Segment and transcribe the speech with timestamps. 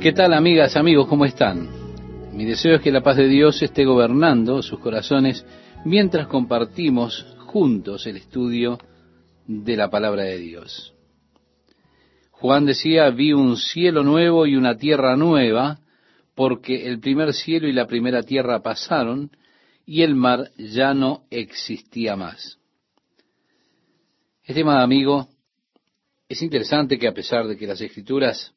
[0.00, 1.08] ¿Qué tal amigas, amigos?
[1.08, 1.68] ¿Cómo están?
[2.32, 5.44] Mi deseo es que la paz de Dios esté gobernando sus corazones
[5.84, 8.78] mientras compartimos juntos el estudio
[9.46, 10.94] de la palabra de Dios.
[12.30, 15.80] Juan decía, vi un cielo nuevo y una tierra nueva,
[16.34, 19.30] porque el primer cielo y la primera tierra pasaron
[19.84, 22.58] y el mar ya no existía más.
[24.44, 25.28] Estimado amigo,
[26.26, 28.54] es interesante que a pesar de que las escrituras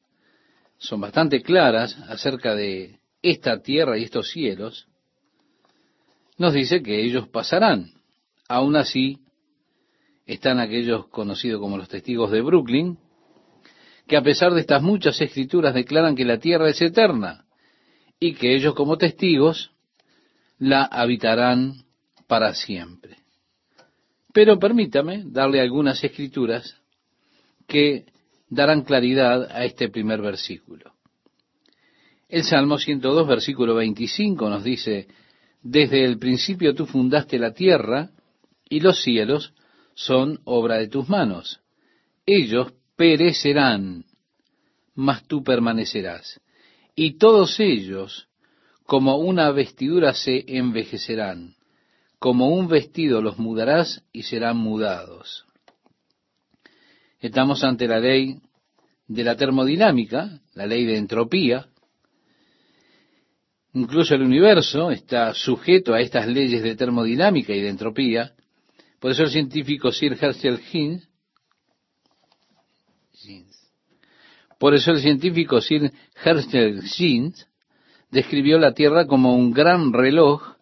[0.83, 4.89] son bastante claras acerca de esta tierra y estos cielos,
[6.37, 7.91] nos dice que ellos pasarán.
[8.49, 9.19] Aún así,
[10.25, 12.97] están aquellos conocidos como los testigos de Brooklyn,
[14.07, 17.45] que a pesar de estas muchas escrituras declaran que la tierra es eterna
[18.19, 19.71] y que ellos como testigos
[20.59, 21.85] la habitarán
[22.27, 23.19] para siempre.
[24.33, 26.77] Pero permítame darle algunas escrituras
[27.67, 28.05] que
[28.53, 30.93] darán claridad a este primer versículo.
[32.29, 35.07] El Salmo 102, versículo 25 nos dice,
[35.61, 38.09] Desde el principio tú fundaste la tierra
[38.69, 39.53] y los cielos
[39.93, 41.61] son obra de tus manos.
[42.25, 44.05] Ellos perecerán,
[44.95, 46.39] mas tú permanecerás.
[46.95, 48.27] Y todos ellos,
[48.85, 51.55] como una vestidura, se envejecerán.
[52.19, 55.45] Como un vestido los mudarás y serán mudados.
[57.19, 58.39] Estamos ante la ley
[59.13, 61.67] de la termodinámica, la ley de entropía.
[63.73, 68.33] Incluso el universo está sujeto a estas leyes de termodinámica y de entropía.
[68.99, 71.07] Por eso el científico Sir Herschel Hinz
[74.59, 75.91] Por eso el científico Sir
[76.23, 77.47] Herschel Jeans
[78.09, 80.55] describió la Tierra como un gran reloj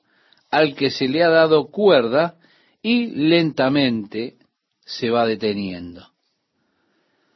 [0.50, 2.38] al que se le ha dado cuerda
[2.82, 4.36] y lentamente
[4.84, 6.11] se va deteniendo.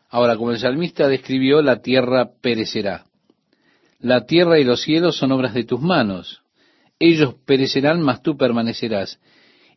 [0.10, 3.06] Ahora, como el salmista describió, la tierra perecerá.
[4.00, 6.42] La tierra y los cielos son obras de tus manos.
[7.00, 9.20] Ellos perecerán, mas tú permanecerás.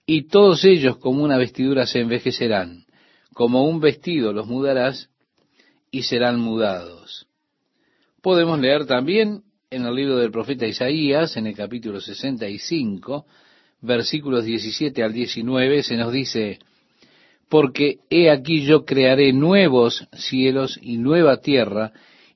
[0.06, 2.84] Y todos ellos como una vestidura se envejecerán.
[3.32, 5.10] Como un vestido los mudarás
[5.90, 7.26] y serán mudados.
[8.22, 13.26] Podemos leer también en el libro del profeta Isaías, en el capítulo 65,
[13.80, 16.58] versículos 17 al 19, se nos dice,
[17.48, 21.92] porque he aquí yo crearé nuevos cielos y nueva tierra,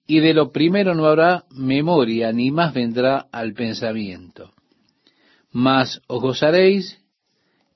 [0.06, 4.52] y de lo primero no habrá memoria, ni más vendrá al pensamiento.
[5.50, 6.98] Mas os gozaréis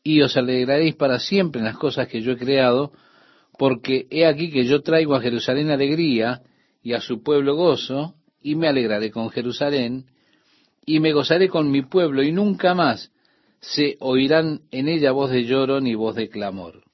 [0.02, 2.92] y os alegraréis para siempre en las cosas que yo he creado,
[3.58, 6.42] porque he aquí que yo traigo a Jerusalén alegría
[6.82, 10.06] y a su pueblo gozo, y me alegraré con Jerusalén,
[10.84, 13.12] y me gozaré con mi pueblo, y nunca más
[13.60, 16.85] se oirán en ella voz de lloro ni voz de clamor.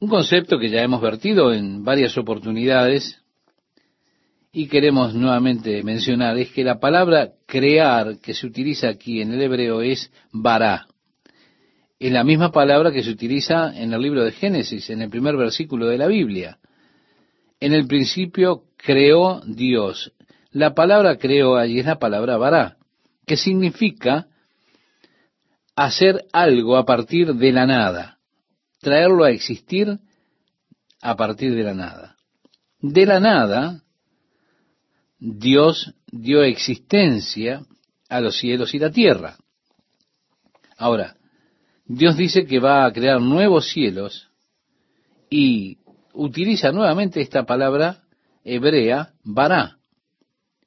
[0.00, 3.22] Un concepto que ya hemos vertido en varias oportunidades
[4.52, 9.42] y queremos nuevamente mencionar es que la palabra crear que se utiliza aquí en el
[9.42, 10.88] hebreo es bará
[12.00, 15.36] es la misma palabra que se utiliza en el libro de Génesis, en el primer
[15.36, 16.58] versículo de la Biblia.
[17.60, 20.10] En el principio creó Dios.
[20.50, 22.78] La palabra creó allí es la palabra vará,
[23.26, 24.28] que significa
[25.76, 28.16] hacer algo a partir de la nada,
[28.80, 29.98] traerlo a existir
[31.00, 32.16] a partir de la nada.
[32.80, 33.82] De la nada,
[35.18, 37.62] Dios dio existencia
[38.08, 39.36] a los cielos y la tierra.
[40.76, 41.16] Ahora,
[41.84, 44.28] Dios dice que va a crear nuevos cielos
[45.28, 45.78] y
[46.14, 48.02] utiliza nuevamente esta palabra
[48.44, 49.78] hebrea, bará.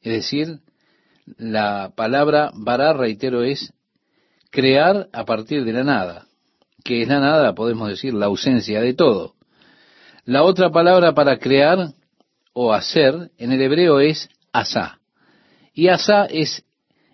[0.02, 0.60] Es decir,
[1.38, 3.74] la palabra bará, reitero, es
[4.52, 6.28] crear a partir de la nada,
[6.84, 9.36] que es la nada, podemos decir, la ausencia de todo.
[10.26, 11.94] La otra palabra para crear
[12.54, 15.00] o hacer en el hebreo es asá.
[15.74, 16.64] Y asá es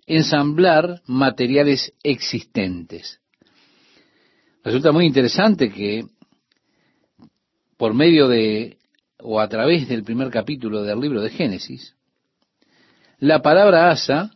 [0.06, 3.19] ensamblar materiales existentes.
[4.63, 6.06] Resulta muy interesante que
[7.78, 8.78] por medio de
[9.22, 11.96] o a través del primer capítulo del libro de Génesis,
[13.20, 14.32] la palabra asa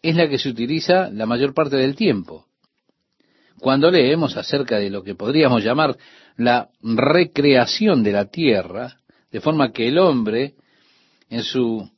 [0.00, 2.46] es la que se utiliza la mayor parte del tiempo.
[3.62, 5.96] Cuando leemos acerca de lo que podríamos llamar
[6.36, 8.98] la recreación de la tierra,
[9.30, 10.56] de forma que el hombre
[11.30, 11.88] en su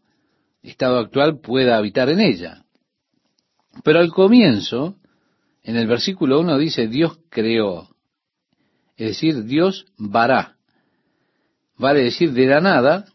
[0.62, 2.66] estado actual pueda habitar en ella.
[3.82, 4.96] Pero al comienzo,
[5.62, 7.88] en el versículo 1 dice, Dios creó.
[8.98, 10.56] Es decir, Dios vará.
[11.78, 13.06] Vale decir, de la nada,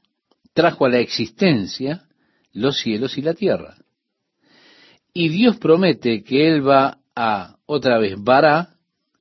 [0.55, 2.07] trajo a la existencia
[2.51, 3.77] los cielos y la tierra.
[5.13, 8.69] Y Dios promete que Él va a, otra vez, vará,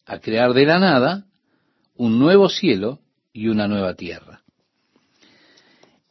[0.07, 1.27] a crear de la nada
[1.97, 2.99] un nuevo cielo
[3.31, 4.41] y una nueva tierra.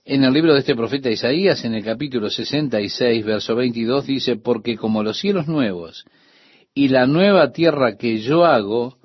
[0.05, 4.77] En el libro de este profeta Isaías, en el capítulo 66, verso 22, dice, porque
[4.77, 6.05] como los cielos nuevos
[6.75, 8.99] y la nueva tierra que yo hago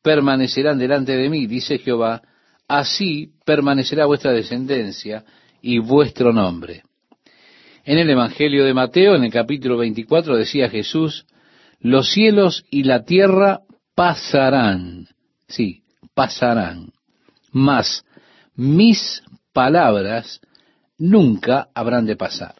[0.00, 2.22] permanecerán delante de mí, dice Jehová,
[2.68, 5.24] así permanecerá vuestra descendencia
[5.60, 6.84] y vuestro nombre.
[7.84, 11.26] En el Evangelio de Mateo, en el capítulo 24, decía Jesús,
[11.80, 13.60] los cielos y la tierra
[13.94, 15.08] pasarán,
[15.48, 15.82] sí,
[16.14, 16.92] pasarán,
[17.52, 18.04] mas
[18.54, 20.40] mis palabras
[20.98, 22.54] nunca habrán de pasar.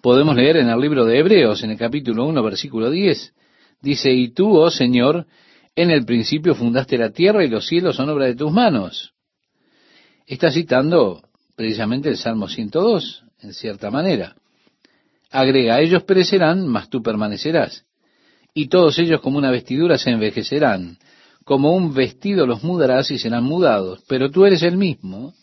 [0.00, 3.34] Podemos leer en el libro de Hebreos, en el capítulo 1, versículo 10,
[3.80, 5.26] dice, y tú, oh Señor,
[5.74, 9.12] en el principio fundaste la tierra y los cielos son obra de tus manos.
[10.26, 11.22] Está citando
[11.54, 14.36] precisamente el Salmo 102, en cierta manera.
[15.36, 17.84] Agrega, ellos perecerán, mas tú permanecerás.
[18.54, 20.96] Y todos ellos como una vestidura se envejecerán,
[21.44, 25.34] como un vestido los mudarás y serán mudados, pero tú eres el mismo,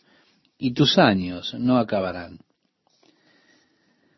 [0.58, 2.40] y tus años no acabarán.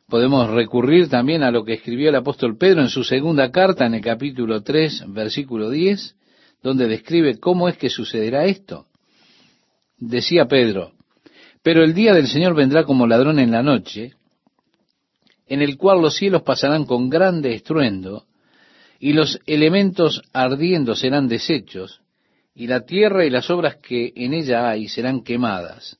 [0.08, 3.96] Podemos recurrir también a lo que escribió el apóstol Pedro en su segunda carta, en
[3.96, 6.16] el capítulo 3, versículo 10,
[6.64, 8.86] donde describe cómo es que sucederá esto.
[9.98, 10.94] Decía Pedro,
[11.64, 14.14] pero el día del Señor vendrá como ladrón en la noche,
[15.48, 18.26] en el cual los cielos pasarán con grande estruendo,
[19.00, 22.02] y los elementos ardiendo serán deshechos,
[22.54, 26.00] y la tierra y las obras que en ella hay serán quemadas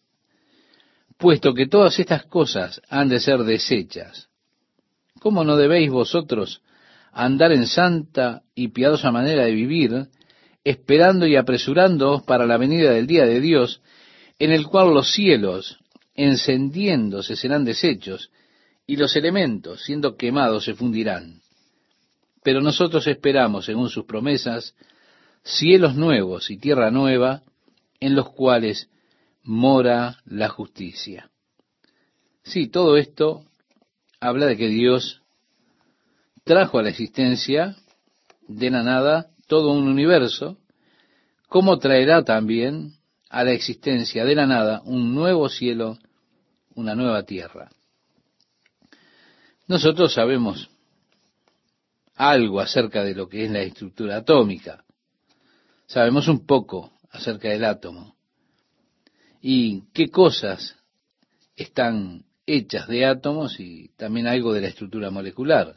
[1.18, 4.28] puesto que todas estas cosas han de ser desechas.
[5.20, 6.62] ¿Cómo no debéis vosotros
[7.12, 10.08] andar en santa y piadosa manera de vivir,
[10.64, 13.82] esperando y apresurándoos para la venida del día de Dios,
[14.38, 15.80] en el cual los cielos,
[16.14, 18.32] encendiéndose, serán deshechos,
[18.88, 21.42] y los elementos, siendo quemados, se fundirán?
[22.44, 24.76] Pero nosotros esperamos, según sus promesas,
[25.44, 27.42] cielos nuevos y tierra nueva,
[28.00, 28.90] en los cuales
[29.44, 31.30] mora la justicia.
[32.44, 33.46] Sí, todo esto
[34.20, 35.22] habla de que Dios
[36.44, 37.76] trajo a la existencia
[38.48, 40.58] de la nada todo un universo,
[41.48, 42.94] como traerá también
[43.30, 45.98] a la existencia de la nada un nuevo cielo,
[46.76, 47.70] una nueva tierra.
[49.68, 50.70] Nosotros sabemos
[52.16, 54.84] algo acerca de lo que es la estructura atómica.
[55.88, 58.16] Sabemos un poco acerca del átomo
[59.42, 60.76] y qué cosas
[61.56, 65.76] están hechas de átomos y también algo de la estructura molecular.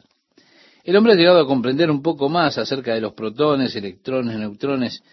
[0.83, 5.03] El hombre ha llegado a comprender un poco más acerca de los protones, electrones, neutrones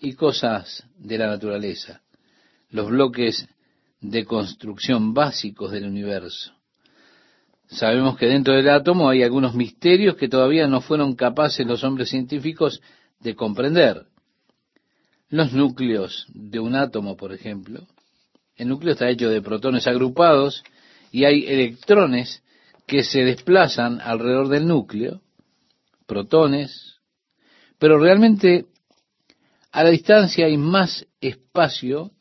[0.00, 2.02] y cosas de la naturaleza,
[2.70, 3.48] los bloques
[4.00, 6.57] de construcción básicos del universo.
[7.68, 12.08] Sabemos que dentro del átomo hay algunos misterios que todavía no fueron capaces los hombres
[12.08, 12.80] científicos
[13.20, 14.06] de comprender.
[15.28, 17.86] Los núcleos de un átomo, por ejemplo,
[18.56, 20.64] el núcleo está hecho de protones agrupados
[21.12, 22.42] y hay electrones
[22.86, 25.20] que se desplazan alrededor del núcleo,
[26.06, 26.96] protones,
[27.78, 28.64] pero realmente
[29.70, 32.12] a la distancia hay más espacio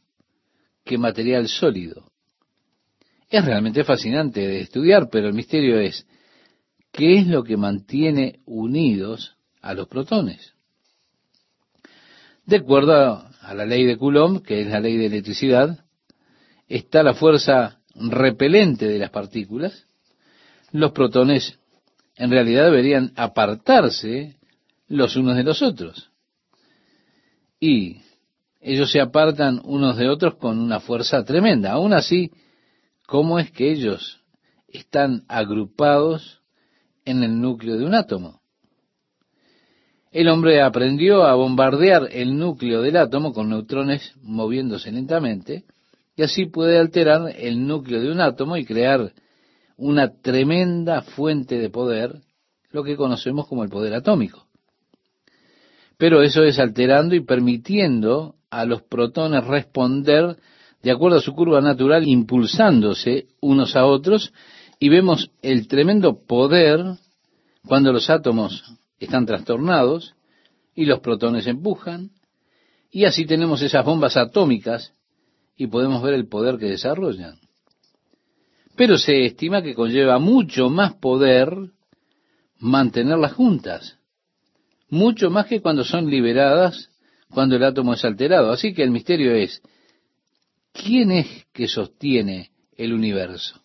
[0.84, 2.07] que material sólido.
[3.30, 6.08] Es realmente fascinante de estudiar, pero el misterio es,
[6.92, 10.54] ¿qué es lo que mantiene unidos a los protones?
[12.46, 15.86] De acuerdo a la ley de Coulomb, que es la ley de electricidad,
[16.68, 19.88] está la fuerza repelente de las partículas,
[20.72, 21.60] los protones
[22.16, 24.38] en realidad deberían apartarse
[24.88, 26.12] los unos de los otros.
[27.60, 28.02] Y
[28.62, 31.72] ellos se apartan unos de otros con una fuerza tremenda.
[31.72, 32.32] Aún así,
[33.08, 34.22] ¿cómo es que ellos
[34.68, 36.44] están agrupados
[37.06, 38.42] en el núcleo de un átomo?
[40.12, 45.64] El hombre aprendió a bombardear el núcleo del átomo con neutrones moviéndose lentamente,
[46.16, 49.14] y así puede alterar el núcleo de un átomo y crear
[49.78, 52.22] una tremenda fuente de poder,
[52.72, 54.48] lo que conocemos como el poder atómico.
[55.98, 60.38] Pero eso es alterando y permitiendo a los protones responder
[60.88, 64.32] de acuerdo a su curva natural, impulsándose unos a otros,
[64.80, 66.80] y vemos el tremendo poder
[67.66, 68.64] cuando los átomos
[68.98, 70.16] están trastornados
[70.74, 72.12] y los protones empujan,
[72.90, 74.94] y así tenemos esas bombas atómicas
[75.58, 77.38] y podemos ver el poder que desarrollan.
[78.78, 81.54] Pero se estima que conlleva mucho más poder
[82.60, 83.98] mantenerlas juntas,
[84.88, 86.92] mucho más que cuando son liberadas
[87.30, 88.54] cuando el átomo es alterado.
[88.54, 89.62] Así que el misterio es,
[90.84, 93.62] ¿quién es que sostiene el universo?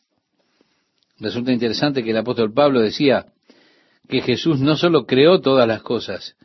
[1.19, 3.27] Resulta interesante que el apóstol Pablo decía
[4.09, 6.37] que Jesús no solo creó todas las cosas,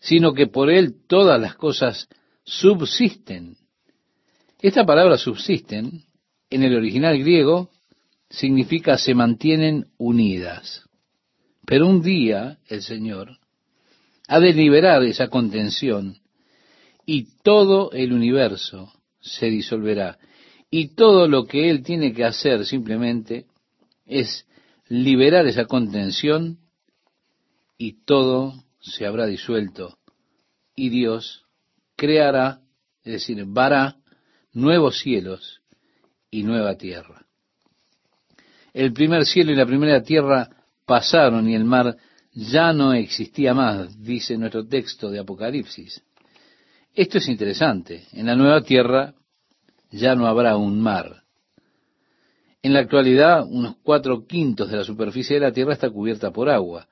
[0.00, 2.08] sino que por él todas las cosas
[2.44, 3.56] subsisten.
[4.60, 6.04] Esta palabra subsisten
[6.50, 7.70] en el original griego
[8.28, 10.84] significa se mantienen unidas.
[11.64, 13.38] Pero un día el Señor
[14.28, 16.18] ha de liberar esa contención
[17.06, 20.18] y todo el universo se disolverá.
[20.70, 23.46] Y todo lo que Él tiene que hacer simplemente
[24.06, 24.46] es
[24.88, 26.58] liberar esa contención
[27.76, 29.98] y todo se habrá disuelto
[30.74, 31.44] y Dios
[31.96, 32.60] creará,
[33.04, 33.96] es decir, vará
[34.52, 35.60] nuevos cielos
[36.30, 37.26] y nueva tierra.
[38.72, 40.48] El primer cielo y la primera tierra
[40.86, 41.96] pasaron y el mar
[42.32, 46.02] ya no existía más, dice nuestro texto de Apocalipsis.
[46.94, 48.04] Esto es interesante.
[48.12, 49.14] En la nueva tierra
[49.90, 51.22] ya no habrá un mar.
[52.62, 56.50] En la actualidad, unos cuatro quintos de la superficie de la tierra está cubierta por
[56.50, 56.88] agua.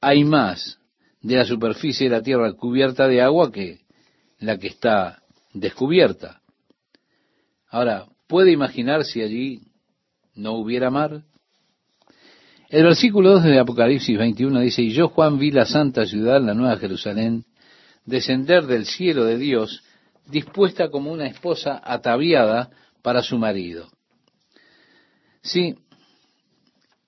[0.00, 0.78] Hay más
[1.22, 3.80] de la superficie de la tierra cubierta de agua que
[4.38, 6.40] la que está descubierta.
[7.70, 9.62] Ahora, ¿puede imaginar si allí
[10.34, 11.22] no hubiera mar?
[12.68, 16.54] El versículo 2 de Apocalipsis 21 dice, y yo Juan vi la santa ciudad, la
[16.54, 17.44] nueva Jerusalén,
[18.08, 19.84] descender del cielo de Dios,
[20.26, 22.70] dispuesta como una esposa ataviada
[23.02, 23.88] para su marido.
[25.42, 25.76] Sí,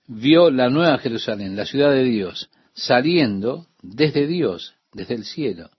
[0.07, 5.71] vio la nueva Jerusalén, la ciudad de Dios, saliendo desde Dios, desde el cielo.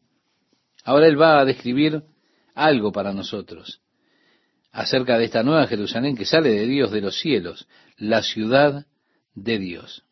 [0.84, 2.02] Ahora Él va a describir
[2.56, 3.80] algo para nosotros
[4.72, 8.86] acerca de esta nueva Jerusalén que sale de Dios de los cielos, la ciudad
[9.36, 10.04] de Dios.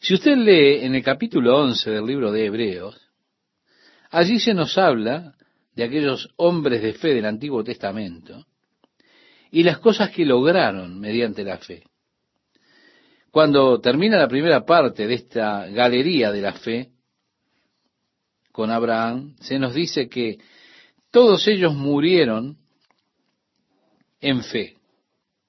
[0.00, 2.99] Si usted lee en el capítulo 11 del libro de Hebreos,
[4.10, 5.34] allí se nos habla
[5.74, 8.44] de aquellos hombres de fe del Antiguo Testamento
[9.50, 11.84] y las cosas que lograron mediante la fe.
[13.30, 16.90] Cuando termina la primera parte de esta galería de la fe
[18.52, 20.38] con Abraham, se nos dice que
[21.10, 22.58] todos ellos murieron
[24.20, 24.76] en fe,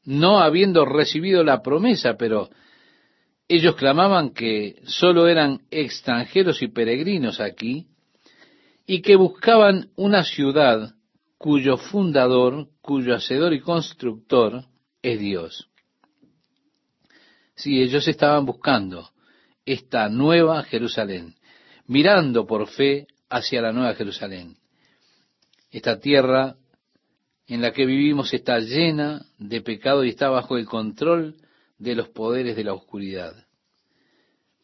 [0.05, 2.49] no habiendo recibido la promesa, pero
[3.47, 7.90] ellos clamaban que sólo eran extranjeros y peregrinos aquí
[8.85, 10.95] y que buscaban una ciudad
[11.37, 14.65] cuyo fundador, cuyo hacedor y constructor
[15.01, 15.69] es Dios.
[17.55, 19.09] Sí, ellos estaban buscando
[19.65, 21.35] esta nueva Jerusalén,
[21.87, 24.57] mirando por fe hacia la nueva Jerusalén.
[25.69, 26.57] Esta tierra
[27.47, 31.35] en la que vivimos está llena de pecado y está bajo el control
[31.77, 33.33] de los poderes de la oscuridad.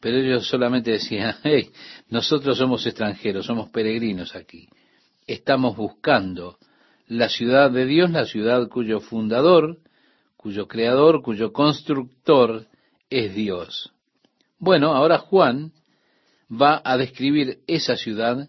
[0.00, 1.70] Pero ellos solamente decían, hey,
[2.08, 4.68] nosotros somos extranjeros, somos peregrinos aquí.
[5.26, 6.58] Estamos buscando
[7.06, 9.78] la ciudad de Dios, la ciudad cuyo fundador,
[10.36, 12.66] cuyo creador, cuyo constructor
[13.10, 13.92] es Dios.
[14.58, 15.72] Bueno, ahora Juan
[16.50, 18.48] va a describir esa ciudad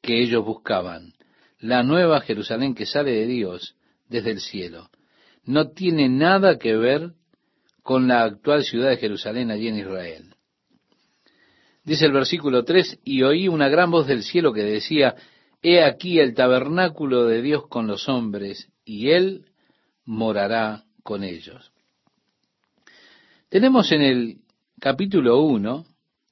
[0.00, 1.14] que ellos buscaban,
[1.60, 3.74] la nueva Jerusalén que sale de Dios
[4.08, 4.90] desde el cielo.
[5.44, 7.12] No tiene nada que ver
[7.82, 10.33] con la actual ciudad de Jerusalén allí en Israel.
[11.84, 15.14] Dice el versículo 3, y oí una gran voz del cielo que decía,
[15.62, 19.46] He aquí el tabernáculo de Dios con los hombres, y Él
[20.04, 21.72] morará con ellos.
[23.50, 24.38] Tenemos en el
[24.80, 25.84] capítulo 1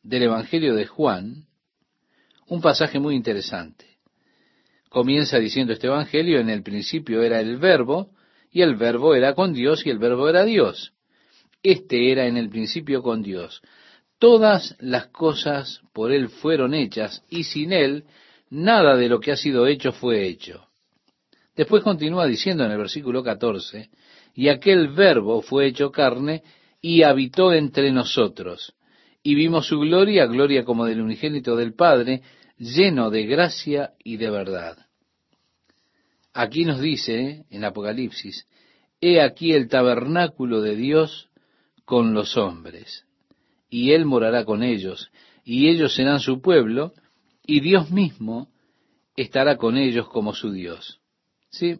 [0.03, 1.47] del Evangelio de Juan
[2.47, 3.87] un pasaje muy interesante.
[4.89, 8.11] Comienza diciendo este Evangelio, en el principio era el verbo,
[8.51, 10.93] y el verbo era con Dios, y el verbo era Dios.
[11.63, 13.63] Este era en el principio con Dios.
[14.23, 18.05] Todas las cosas por Él fueron hechas, y sin Él
[18.51, 20.69] nada de lo que ha sido hecho fue hecho.
[21.57, 23.91] Después continúa diciendo en el versículo 14,
[24.37, 26.45] y aquel verbo fue hecho carne
[26.81, 28.75] y habitó entre nosotros,
[29.25, 32.23] y vimos su gloria, gloria como del unigénito del Padre,
[32.59, 34.87] lleno de gracia y de verdad.
[36.33, 38.47] Aquí nos dice en Apocalipsis,
[39.01, 41.29] he aquí el tabernáculo de Dios
[41.85, 43.05] con los hombres,
[43.73, 45.11] y Él morará con ellos,
[45.45, 46.93] y ellos serán su pueblo,
[47.47, 48.49] y Dios mismo
[49.17, 51.01] estará con ellos como su Dios.
[51.49, 51.79] ¿Sí?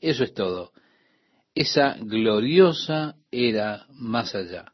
[0.00, 0.72] Eso es todo.
[1.54, 4.72] Esa gloriosa era más allá.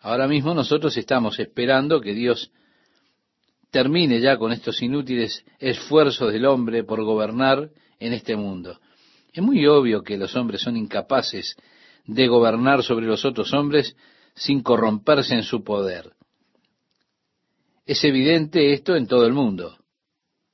[0.00, 2.50] Ahora mismo nosotros estamos esperando que Dios
[3.70, 7.68] termine ya con estos inútiles esfuerzos del hombre por gobernar
[8.00, 8.80] en este mundo.
[9.34, 11.56] Es muy obvio que los hombres son incapaces
[12.06, 13.94] de gobernar sobre los otros hombres
[14.34, 16.12] sin corromperse en su poder.
[17.86, 19.76] Es evidente esto en todo el mundo.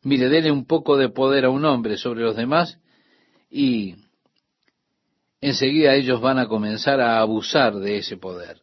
[0.03, 2.79] Mire, dele un poco de poder a un hombre sobre los demás
[3.51, 3.97] y
[5.41, 8.63] enseguida ellos van a comenzar a abusar de ese poder.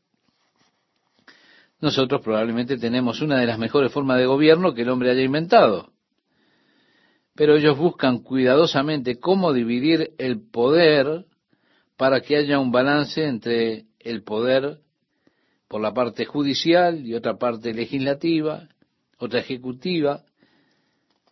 [1.80, 5.92] Nosotros probablemente tenemos una de las mejores formas de gobierno que el hombre haya inventado.
[7.36, 11.26] pero ellos buscan cuidadosamente cómo dividir el poder
[11.96, 14.80] para que haya un balance entre el poder
[15.68, 18.68] por la parte judicial y otra parte legislativa,
[19.18, 20.24] otra ejecutiva.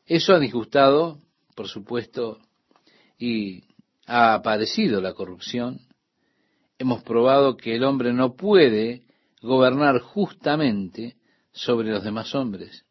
[0.05, 1.19] Eso ha disgustado,
[1.55, 2.39] por supuesto,
[3.17, 3.63] y
[4.05, 5.79] ha aparecido la corrupción.
[6.77, 9.03] Hemos probado que el hombre no puede
[9.41, 11.15] gobernar justamente
[11.51, 12.85] sobre los demás hombres.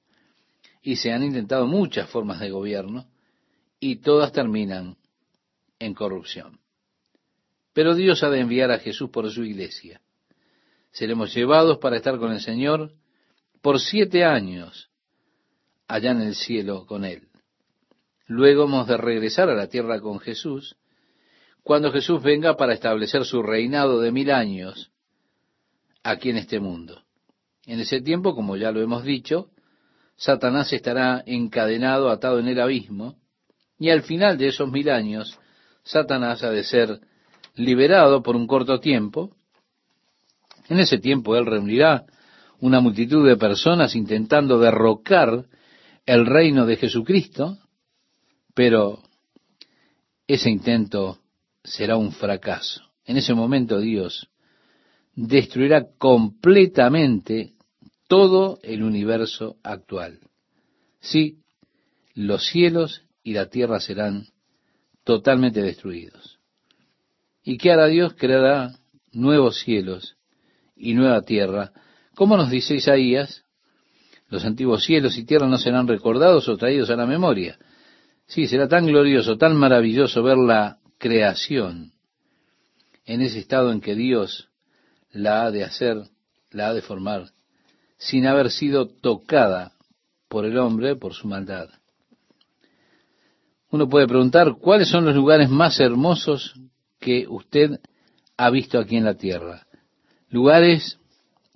[0.83, 3.07] Y se han intentado muchas formas de gobierno
[3.81, 4.97] y todas terminan
[5.79, 6.61] en corrupción.
[7.73, 10.01] Pero Dios ha de enviar a Jesús por su iglesia.
[10.95, 12.93] Seremos llevados para estar con el Señor
[13.61, 14.91] por siete años
[15.89, 17.29] allá en el cielo con Él.
[18.27, 20.77] Luego hemos de regresar a la tierra con Jesús,
[21.65, 24.93] cuando Jesús venga para establecer su reinado de mil años
[26.05, 27.03] aquí en este mundo.
[27.67, 29.51] En ese tiempo, como ya lo hemos dicho,
[30.17, 33.17] Satanás estará encadenado, atado en el abismo,
[33.81, 35.41] y al final de esos mil años,
[35.83, 37.01] Satanás ha de ser
[37.57, 39.35] liberado por un corto tiempo.
[40.68, 42.04] En ese tiempo él reunirá
[42.61, 45.47] una multitud de personas intentando derrocar
[46.06, 47.59] el reino de Jesucristo,
[48.54, 49.02] pero
[50.26, 51.18] ese intento
[51.62, 52.83] será un fracaso.
[53.04, 54.28] En ese momento Dios
[55.14, 57.52] destruirá completamente
[58.09, 60.21] todo el universo actual.
[61.00, 61.38] Sí,
[62.14, 64.28] los cielos y la tierra serán
[65.04, 66.38] totalmente destruidos.
[67.42, 68.14] ¿Y qué hará Dios?
[68.14, 68.75] Creará
[69.12, 70.16] nuevos cielos
[70.76, 71.73] y nueva tierra.
[72.14, 73.45] Como nos dice Isaías,
[74.28, 77.59] los antiguos cielos y tierra no serán recordados o traídos a la memoria.
[78.26, 81.93] Sí, será tan glorioso, tan maravilloso ver la creación
[83.04, 84.49] en ese estado en que Dios
[85.12, 86.02] la ha de hacer,
[86.50, 87.31] la ha de formar,
[87.99, 89.73] sin haber sido tocada
[90.28, 91.69] por el hombre, por su maldad.
[93.71, 96.54] Uno puede preguntar, ¿cuáles son los lugares más hermosos
[96.99, 97.81] que usted
[98.37, 99.66] ha visto aquí en la tierra?
[100.35, 100.99] Lugares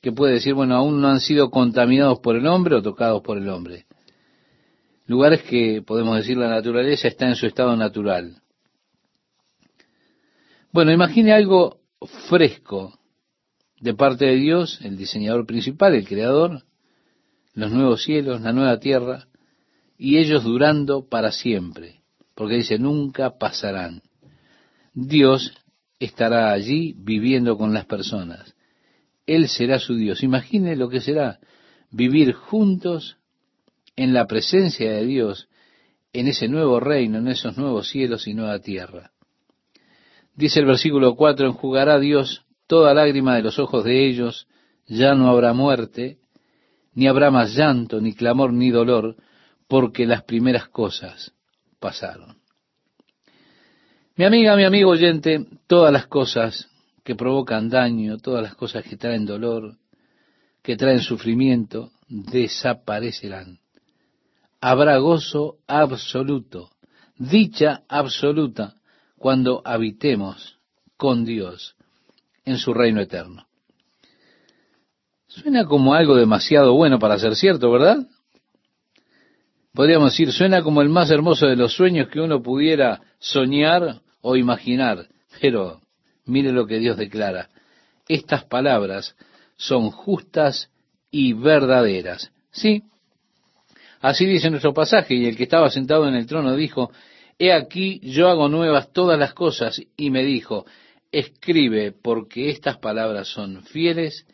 [0.00, 3.36] que puede decir, bueno, aún no han sido contaminados por el hombre o tocados por
[3.36, 3.86] el hombre.
[5.06, 8.40] Lugares que, podemos decir, la naturaleza está en su estado natural.
[10.70, 11.80] Bueno, imagine algo
[12.28, 12.96] fresco,
[13.80, 16.62] de parte de Dios, el diseñador principal, el creador,
[17.54, 19.26] los nuevos cielos, la nueva tierra,
[19.96, 22.02] y ellos durando para siempre,
[22.36, 24.02] porque dice, nunca pasarán.
[24.94, 25.52] Dios
[25.98, 28.54] estará allí viviendo con las personas.
[29.28, 30.22] Él será su Dios.
[30.22, 31.38] Imagine lo que será
[31.90, 33.18] vivir juntos
[33.94, 35.48] en la presencia de Dios,
[36.14, 39.12] en ese nuevo reino, en esos nuevos cielos y nueva tierra.
[40.34, 44.46] Dice el versículo 4, enjugará Dios toda lágrima de los ojos de ellos,
[44.86, 46.18] ya no habrá muerte,
[46.94, 49.16] ni habrá más llanto, ni clamor, ni dolor,
[49.68, 51.34] porque las primeras cosas
[51.78, 52.38] pasaron.
[54.16, 56.68] Mi amiga, mi amigo oyente, todas las cosas
[57.08, 59.78] que provocan daño, todas las cosas que traen dolor,
[60.62, 63.60] que traen sufrimiento, desaparecerán.
[64.60, 66.68] Habrá gozo absoluto,
[67.16, 68.74] dicha absoluta,
[69.16, 70.58] cuando habitemos
[70.98, 71.76] con Dios
[72.44, 73.46] en su reino eterno.
[75.28, 78.06] Suena como algo demasiado bueno para ser cierto, ¿verdad?
[79.72, 84.36] Podríamos decir, suena como el más hermoso de los sueños que uno pudiera soñar o
[84.36, 85.08] imaginar.
[85.40, 85.80] Pero
[86.28, 87.50] mire lo que Dios declara.
[88.08, 89.16] Estas palabras
[89.56, 90.70] son justas
[91.10, 92.30] y verdaderas.
[92.50, 92.82] Sí,
[94.00, 96.90] así dice nuestro pasaje, y el que estaba sentado en el trono dijo,
[97.38, 100.66] He aquí yo hago nuevas todas las cosas, y me dijo,
[101.12, 104.26] escribe porque estas palabras son fieles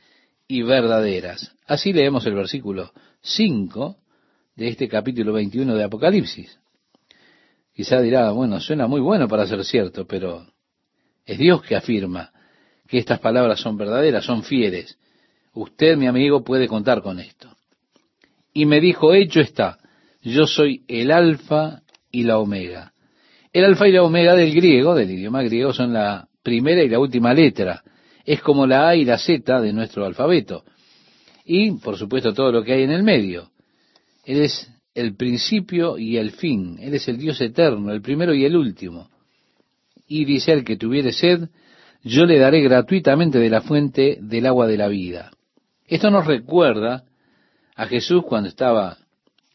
[0.49, 1.55] y verdaderas.
[1.67, 3.97] Así leemos el versículo 5
[4.57, 6.59] de este capítulo 21 de Apocalipsis.
[7.75, 10.47] Quizá dirá, bueno, suena muy bueno para ser cierto, pero
[11.27, 12.33] es Dios que afirma
[12.87, 14.99] que estas palabras son verdaderas, son fieles.
[15.55, 17.57] Usted, mi amigo, puede contar con esto.
[18.53, 19.79] Y me dijo, hecho está,
[20.23, 22.93] yo soy el alfa y la omega.
[23.53, 26.99] El alfa y la omega del griego, del idioma griego, son la primera y la
[26.99, 27.83] última letra.
[28.25, 30.65] Es como la A y la Z de nuestro alfabeto.
[31.45, 33.51] Y, por supuesto, todo lo que hay en el medio.
[34.25, 36.79] Él es el principio y el fin.
[36.81, 39.11] Él es el Dios eterno, el primero y el último.
[40.07, 41.49] Y dice el que tuviere sed,
[42.03, 45.31] yo le daré gratuitamente de la fuente del agua de la vida.
[45.87, 47.05] Esto nos recuerda
[47.77, 48.99] a Jesús cuando estaba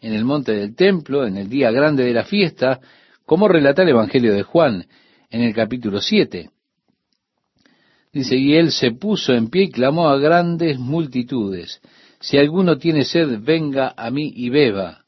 [0.01, 2.79] en el monte del templo, en el día grande de la fiesta,
[3.25, 4.85] como relata el Evangelio de Juan
[5.29, 6.49] en el capítulo 7.
[8.11, 11.79] Dice, y él se puso en pie y clamó a grandes multitudes,
[12.19, 15.05] si alguno tiene sed, venga a mí y beba.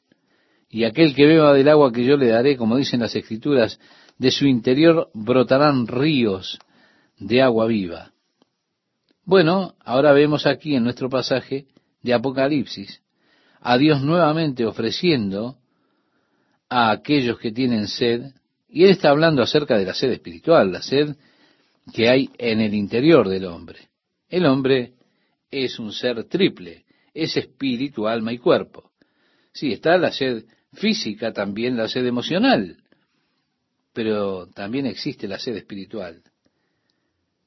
[0.70, 3.78] Y aquel que beba del agua que yo le daré, como dicen las escrituras,
[4.18, 6.58] de su interior brotarán ríos
[7.18, 8.12] de agua viva.
[9.24, 11.66] Bueno, ahora vemos aquí en nuestro pasaje
[12.02, 13.00] de Apocalipsis
[13.60, 15.56] a Dios nuevamente ofreciendo
[16.68, 18.32] a aquellos que tienen sed,
[18.68, 21.14] y Él está hablando acerca de la sed espiritual, la sed
[21.92, 23.88] que hay en el interior del hombre.
[24.28, 24.94] El hombre
[25.50, 28.90] es un ser triple, es espíritu, alma y cuerpo.
[29.52, 32.78] Sí, está la sed física, también la sed emocional,
[33.92, 36.22] pero también existe la sed espiritual.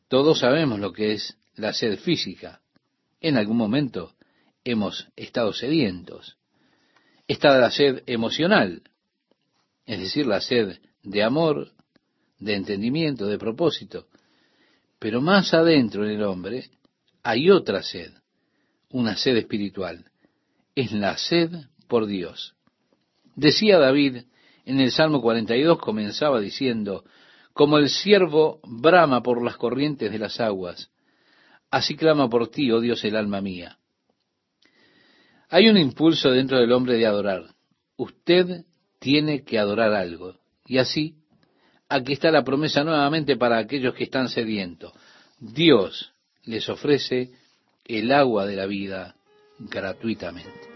[0.07, 2.61] Todos sabemos lo que es la sed física.
[3.19, 4.13] En algún momento
[4.63, 6.37] hemos estado sedientos.
[7.27, 8.83] Está la sed emocional,
[9.85, 11.71] es decir, la sed de amor,
[12.39, 14.07] de entendimiento, de propósito.
[14.99, 16.69] Pero más adentro en el hombre
[17.23, 18.11] hay otra sed,
[18.89, 20.05] una sed espiritual.
[20.75, 21.51] Es la sed
[21.87, 22.55] por Dios.
[23.35, 24.23] Decía David
[24.65, 27.03] en el Salmo 42, comenzaba diciendo,
[27.53, 30.91] como el siervo brama por las corrientes de las aguas,
[31.71, 33.77] así clama por ti, oh Dios, el alma mía.
[35.49, 37.43] Hay un impulso dentro del hombre de adorar.
[37.95, 38.65] Usted
[38.99, 40.35] tiene que adorar algo.
[40.65, 41.15] Y así,
[41.87, 44.91] aquí está la promesa nuevamente para aquellos que están sedientos.
[45.39, 46.11] Dios
[46.43, 47.31] les ofrece
[47.85, 49.15] el agua de la vida
[49.59, 50.75] gratuitamente.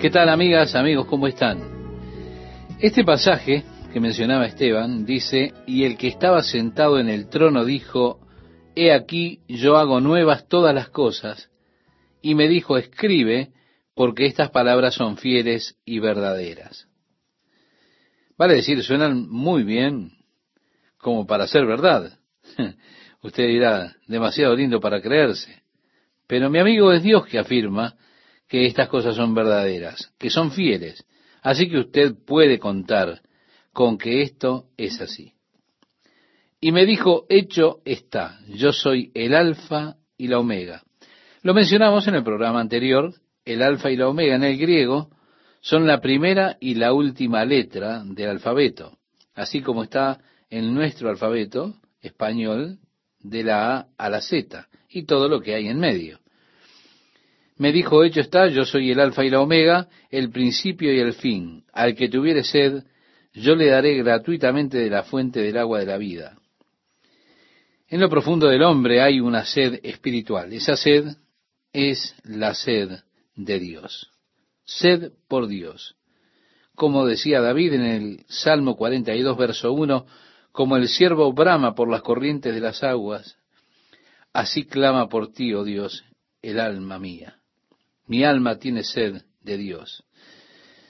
[0.00, 1.06] ¿Qué tal amigas, amigos?
[1.06, 1.58] ¿Cómo están?
[2.78, 8.20] Este pasaje que mencionaba Esteban dice, y el que estaba sentado en el trono dijo,
[8.76, 11.50] He aquí yo hago nuevas todas las cosas,
[12.22, 13.50] y me dijo, escribe,
[13.96, 16.86] porque estas palabras son fieles y verdaderas.
[18.36, 20.12] Vale decir, suenan muy bien
[20.98, 22.20] como para ser verdad.
[23.24, 25.60] Usted dirá, demasiado lindo para creerse.
[26.28, 27.96] Pero mi amigo es Dios que afirma
[28.48, 31.04] que estas cosas son verdaderas, que son fieles.
[31.42, 33.20] Así que usted puede contar
[33.72, 35.34] con que esto es así.
[36.60, 40.82] Y me dijo, hecho está, yo soy el alfa y la omega.
[41.42, 45.10] Lo mencionamos en el programa anterior, el alfa y la omega en el griego
[45.60, 48.98] son la primera y la última letra del alfabeto,
[49.34, 50.18] así como está
[50.50, 52.78] en nuestro alfabeto español
[53.20, 56.18] de la A a la Z y todo lo que hay en medio.
[57.58, 61.12] Me dijo, hecho está, yo soy el alfa y la omega, el principio y el
[61.12, 61.64] fin.
[61.72, 62.84] Al que tuviere sed,
[63.32, 66.38] yo le daré gratuitamente de la fuente del agua de la vida.
[67.88, 70.52] En lo profundo del hombre hay una sed espiritual.
[70.52, 71.06] Esa sed
[71.72, 72.90] es la sed
[73.34, 74.10] de Dios.
[74.64, 75.96] Sed por Dios.
[76.74, 80.06] Como decía David en el Salmo 42, verso 1,
[80.52, 83.36] como el siervo brama por las corrientes de las aguas,
[84.32, 86.04] así clama por ti, oh Dios,
[86.42, 87.38] el alma mía.
[88.08, 90.04] Mi alma tiene sed de Dios.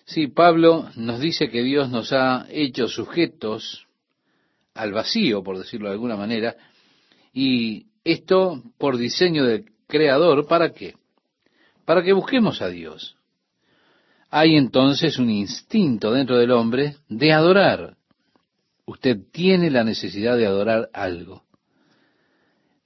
[0.05, 3.87] Sí, Pablo nos dice que Dios nos ha hecho sujetos
[4.75, 6.57] al vacío, por decirlo de alguna manera,
[7.33, 10.95] y esto por diseño del Creador, ¿para qué?
[11.89, 13.17] para que busquemos a Dios.
[14.29, 17.97] Hay entonces un instinto dentro del hombre de adorar.
[18.85, 21.45] Usted tiene la necesidad de adorar algo.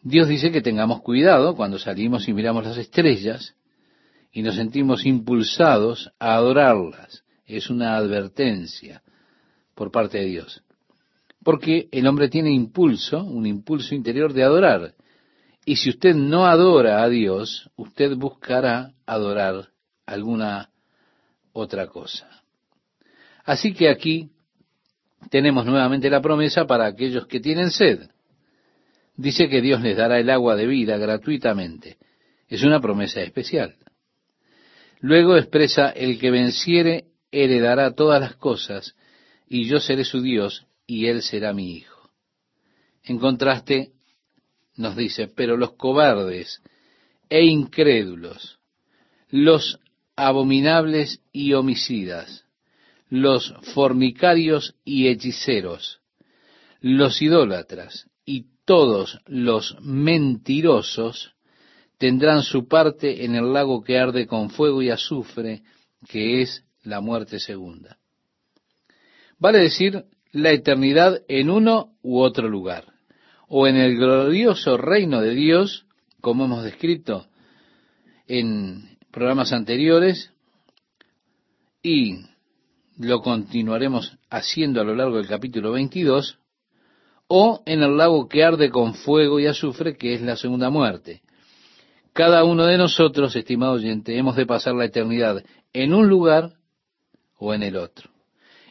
[0.02, 3.56] Dios dice que tengamos cuidado cuando salimos y miramos las estrellas
[4.32, 7.22] y nos sentimos impulsados a adorarlas.
[7.46, 9.02] Es una advertencia
[9.74, 10.62] por parte de Dios.
[11.44, 14.94] Porque el hombre tiene impulso, un impulso interior de adorar.
[15.64, 19.68] Y si usted no adora a Dios, usted buscará adorar
[20.06, 20.70] alguna
[21.52, 22.28] otra cosa.
[23.44, 24.30] Así que aquí
[25.30, 28.08] tenemos nuevamente la promesa para aquellos que tienen sed.
[29.16, 31.98] Dice que Dios les dará el agua de vida gratuitamente.
[32.48, 33.76] Es una promesa especial.
[35.02, 38.94] Luego expresa, el que venciere heredará todas las cosas,
[39.48, 42.10] y yo seré su Dios, y él será mi hijo.
[43.02, 43.90] En contraste,
[44.76, 46.62] nos dice, pero los cobardes
[47.28, 48.60] e incrédulos,
[49.28, 49.80] los
[50.14, 52.46] abominables y homicidas,
[53.08, 56.00] los fornicarios y hechiceros,
[56.80, 61.34] los idólatras y todos los mentirosos
[62.02, 65.62] tendrán su parte en el lago que arde con fuego y azufre,
[66.08, 67.96] que es la muerte segunda.
[69.38, 72.86] Vale decir la eternidad en uno u otro lugar
[73.46, 75.86] o en el glorioso reino de Dios,
[76.20, 77.28] como hemos descrito
[78.26, 80.32] en programas anteriores,
[81.84, 82.16] y
[82.98, 86.40] lo continuaremos haciendo a lo largo del capítulo 22,
[87.28, 91.21] o en el lago que arde con fuego y azufre, que es la segunda muerte.
[92.12, 96.52] Cada uno de nosotros, estimado oyente, hemos de pasar la eternidad en un lugar
[97.38, 98.10] o en el otro.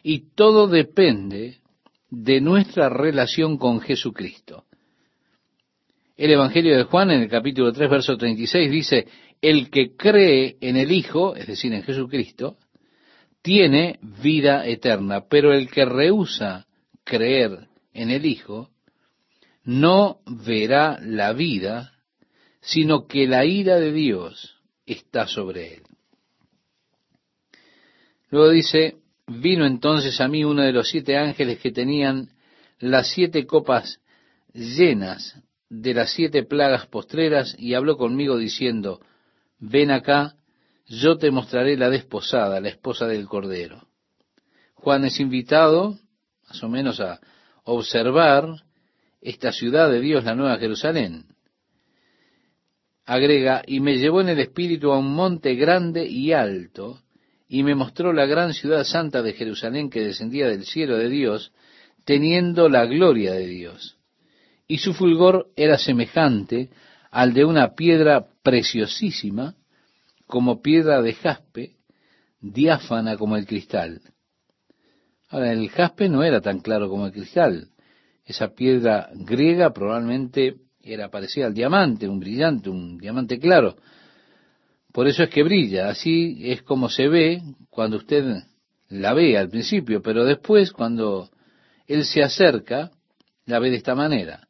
[0.04, 1.58] Y todo depende
[2.10, 4.66] de nuestra relación con Jesucristo.
[6.18, 9.08] El Evangelio de Juan en el capítulo 3, verso 36 dice,
[9.42, 12.58] el que cree en el Hijo, es decir, en Jesucristo,
[13.42, 16.68] tiene vida eterna, pero el que rehúsa
[17.04, 18.70] creer en el Hijo,
[19.64, 21.92] no verá la vida,
[22.62, 25.84] sino que la ira de Dios está sobre él.
[28.30, 28.98] Luego dice,
[29.28, 32.30] vino entonces a mí uno de los siete ángeles que tenían
[32.80, 34.00] las siete copas
[34.54, 35.38] llenas
[35.70, 39.02] de las siete plagas postreras y habló conmigo diciendo,
[39.60, 40.36] ven acá,
[40.88, 43.88] yo te mostraré la desposada, la esposa del Cordero.
[44.74, 45.98] Juan es invitado,
[46.48, 47.20] más o menos, a
[47.64, 48.64] observar
[49.22, 51.26] esta ciudad de Dios, la Nueva Jerusalén.
[53.06, 57.02] Agrega, y me llevó en el espíritu a un monte grande y alto,
[57.48, 61.52] y me mostró la gran ciudad santa de Jerusalén que descendía del cielo de Dios,
[62.06, 63.98] teniendo la gloria de Dios.
[64.68, 66.70] Y su fulgor era semejante
[67.10, 69.56] al de una piedra preciosísima,
[70.28, 71.76] como piedra de jaspe,
[72.40, 74.02] diáfana como el cristal.
[75.30, 77.70] Ahora, el jaspe no era tan claro como el cristal.
[78.26, 83.76] Esa piedra griega probablemente era parecida al diamante, un brillante, un diamante claro.
[84.92, 85.90] Por eso es que brilla.
[85.90, 88.44] Así es como se ve cuando usted
[88.90, 91.30] la ve al principio, pero después cuando
[91.88, 92.92] él se acerca,
[93.46, 94.48] la ve de esta manera.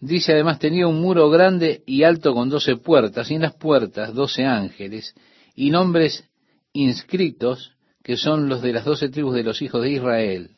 [0.00, 4.14] Dice además tenía un muro grande y alto con doce puertas, y en las puertas
[4.14, 5.14] doce ángeles,
[5.54, 6.28] y nombres
[6.72, 10.55] inscritos que son los de las doce tribus de los hijos de Israel.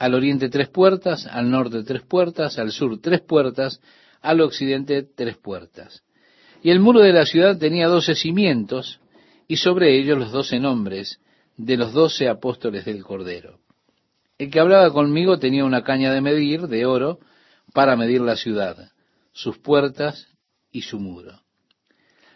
[0.00, 3.82] Al oriente tres puertas, al norte tres puertas, al sur tres puertas,
[4.22, 6.02] al occidente tres puertas.
[6.62, 8.98] Y el muro de la ciudad tenía doce cimientos,
[9.46, 11.20] y sobre ellos los doce nombres
[11.58, 13.58] de los doce apóstoles del Cordero.
[14.38, 17.18] El que hablaba conmigo tenía una caña de medir de oro,
[17.74, 18.90] para medir la ciudad,
[19.32, 20.28] sus puertas
[20.72, 21.42] y su muro.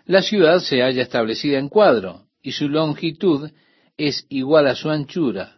[0.05, 3.51] La ciudad se halla establecida en cuadro y su longitud
[3.97, 5.57] es igual a su anchura.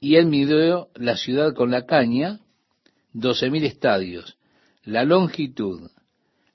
[0.00, 2.40] Y él midió la ciudad con la caña,
[3.12, 4.38] doce mil estadios.
[4.84, 5.90] La longitud,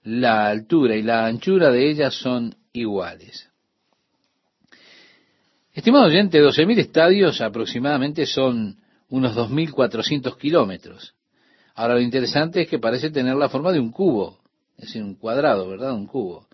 [0.04, 3.50] la altura y la anchura de ella son iguales.
[5.74, 8.78] Estimado oyente, doce mil estadios aproximadamente son
[9.10, 11.14] unos dos mil cuatrocientos kilómetros.
[11.76, 14.40] Ahora lo interesante es que parece tener la forma de un cubo,
[14.78, 15.94] es decir, un cuadrado, ¿verdad?
[15.94, 16.48] Un cubo.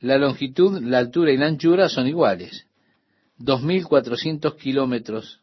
[0.00, 2.66] La longitud, la altura y la anchura son iguales.
[3.40, 5.40] 2.400 kilómetros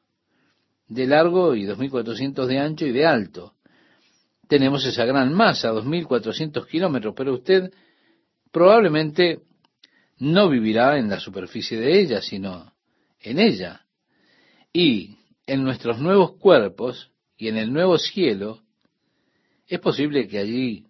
[0.92, 3.54] de largo y 2.400 de ancho y de alto.
[4.50, 7.72] Tenemos esa gran masa, 2.400 kilómetros, pero usted
[8.52, 9.40] probablemente
[10.18, 12.74] no vivirá en la superficie de ella, sino
[13.22, 13.86] en ella.
[14.74, 15.16] Y
[15.48, 18.62] en nuestros nuevos cuerpos y en el nuevo cielo,
[19.68, 20.88] es posible que allí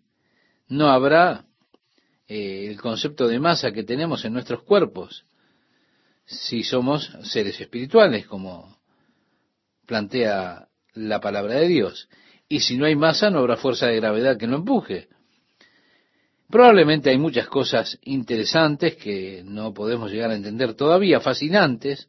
[0.67, 1.45] no habrá
[2.27, 5.25] eh, el concepto de masa que tenemos en nuestros cuerpos,
[6.25, 8.80] si somos seres espirituales, como
[9.91, 12.07] plantea la palabra de Dios.
[12.47, 15.09] Y si no hay masa, no habrá fuerza de gravedad que lo empuje.
[16.49, 22.07] Probablemente hay muchas cosas interesantes que no podemos llegar a entender todavía, fascinantes,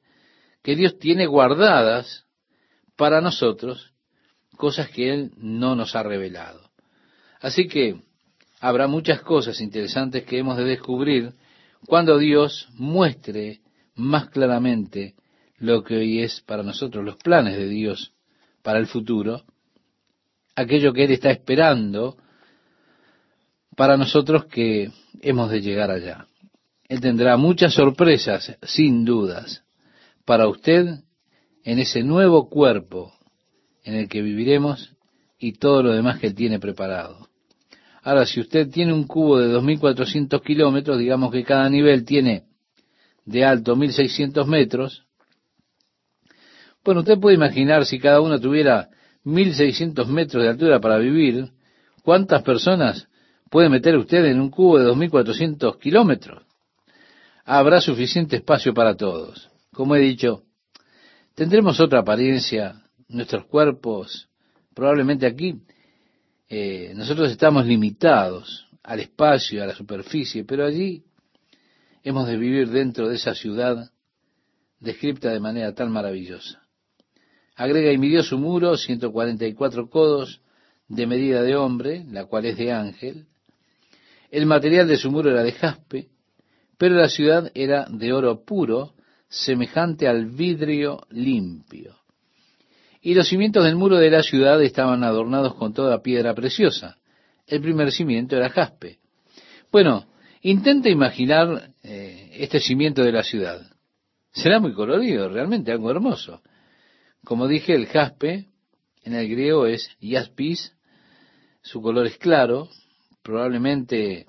[0.63, 2.25] que Dios tiene guardadas
[2.95, 3.93] para nosotros
[4.57, 6.71] cosas que Él no nos ha revelado.
[7.41, 8.01] Así que
[8.61, 11.35] habrá muchas cosas interesantes que hemos de descubrir
[11.89, 13.61] cuando Dios muestre
[13.97, 15.17] más claramente
[15.63, 18.13] lo que hoy es para nosotros los planes de Dios
[18.63, 19.45] para el futuro,
[20.57, 22.17] aquello que Él está esperando
[23.77, 26.27] para nosotros que hemos de llegar allá.
[26.89, 29.63] Él tendrá muchas sorpresas, sin dudas,
[30.25, 30.99] para usted
[31.65, 33.13] en ese nuevo cuerpo
[33.85, 34.97] en el que viviremos
[35.39, 37.29] y todo lo demás que Él tiene preparado.
[38.03, 42.47] Ahora, si usted tiene un cubo de 2.400 kilómetros, digamos que cada nivel tiene
[43.25, 45.07] de alto 1.600 metros,
[46.85, 48.89] bueno, usted puede imaginar si cada uno tuviera
[49.25, 51.51] 1.600 metros de altura para vivir,
[52.03, 53.09] ¿cuántas personas
[53.51, 56.43] puede meter usted en un cubo de 2.400 kilómetros?
[57.45, 59.51] Habrá suficiente espacio para todos.
[59.73, 60.43] Como he dicho,
[61.35, 64.29] tendremos otra apariencia nuestros cuerpos,
[64.75, 65.61] probablemente aquí,
[66.49, 71.05] eh, nosotros estamos limitados al espacio, a la superficie, pero allí
[72.03, 73.91] hemos de vivir dentro de esa ciudad
[74.81, 76.62] descripta de manera tan maravillosa.
[77.63, 80.41] Agrega y midió su muro 144 codos
[80.89, 83.27] de medida de hombre, la cual es de ángel.
[84.33, 86.09] El material de su muro era de jaspe,
[86.77, 88.95] pero la ciudad era de oro puro,
[89.29, 91.99] semejante al vidrio limpio.
[93.01, 96.99] Y los cimientos del muro de la ciudad estaban adornados con toda piedra preciosa.
[97.47, 98.99] El primer cimiento era jaspe.
[99.71, 100.09] Bueno,
[100.41, 103.63] intenta imaginar eh, este cimiento de la ciudad.
[104.33, 106.43] Será muy colorido, realmente algo hermoso.
[107.25, 108.49] Como dije, el jaspe
[109.05, 110.75] en el griego es yaspis,
[111.63, 112.69] su color es claro,
[113.23, 114.27] probablemente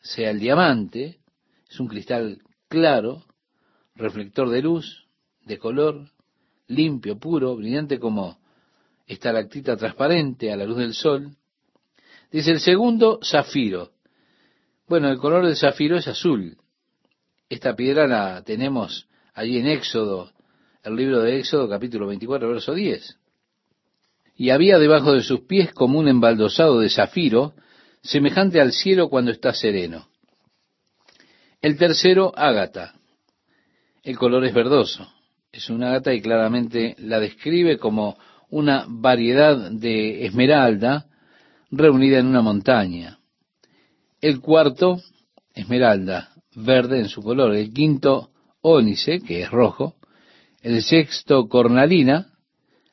[0.00, 1.20] sea el diamante,
[1.68, 3.24] es un cristal claro,
[3.94, 5.06] reflector de luz,
[5.44, 6.10] de color,
[6.68, 8.38] limpio, puro, brillante como
[9.06, 11.36] estalactita transparente a la luz del sol.
[12.30, 13.92] Dice el segundo, zafiro.
[14.86, 16.56] Bueno, el color del zafiro es azul.
[17.48, 20.30] Esta piedra la tenemos allí en Éxodo,
[20.82, 23.18] el libro de Éxodo capítulo 24, verso 10.
[24.36, 27.52] Y había debajo de sus pies como un embaldosado de zafiro,
[28.02, 30.08] semejante al cielo cuando está sereno.
[31.60, 32.94] El tercero, ágata.
[34.02, 35.06] El color es verdoso.
[35.52, 38.16] Es un ágata y claramente la describe como
[38.48, 41.06] una variedad de esmeralda
[41.70, 43.18] reunida en una montaña.
[44.22, 45.02] El cuarto,
[45.54, 47.54] esmeralda, verde en su color.
[47.54, 48.30] El quinto,
[48.62, 49.96] ónice, que es rojo.
[50.62, 52.32] El sexto, cornalina.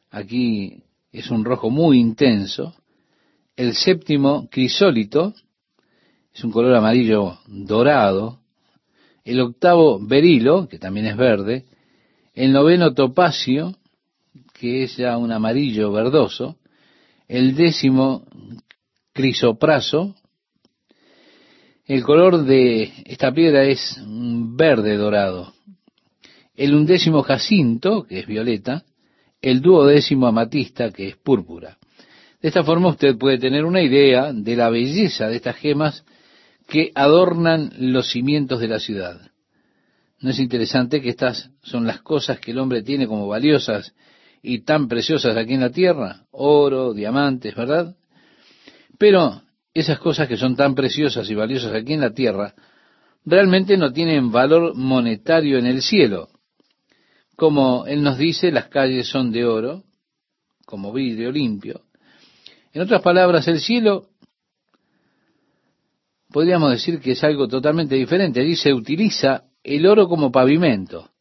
[0.10, 2.74] Aquí es un rojo muy intenso.
[3.56, 5.34] El séptimo, crisólito.
[6.34, 8.40] Es un color amarillo dorado
[9.28, 11.66] el octavo berilo, que también es verde,
[12.34, 13.76] el noveno topacio,
[14.54, 16.56] que es ya un amarillo verdoso,
[17.28, 18.26] el décimo
[19.12, 20.16] crisopraso,
[21.86, 25.54] el color de esta piedra es verde dorado,
[26.58, 28.84] el undécimo jacinto, que es violeta,
[29.42, 31.78] el duodécimo amatista, que es púrpura.
[32.42, 36.04] De esta forma usted puede tener una idea de la belleza de estas gemas
[36.68, 39.22] que adornan los cimientos de la ciudad.
[40.20, 43.94] ¿No es interesante que estas son las cosas que el hombre tiene como valiosas
[44.42, 46.26] y tan preciosas aquí en la tierra?
[46.32, 47.96] Oro, diamantes, ¿verdad?
[48.98, 49.44] Pero
[49.76, 52.56] esas cosas que son tan preciosas y valiosas aquí en la tierra
[53.26, 56.30] realmente no tienen valor monetario en el cielo.
[57.38, 59.84] Como él nos dice, las calles son de oro,
[60.66, 61.82] como vidrio limpio.
[62.74, 64.10] En otras palabras, el cielo
[66.32, 68.42] podríamos decir que es algo totalmente diferente.
[68.42, 71.12] Allí se utiliza el oro como pavimento.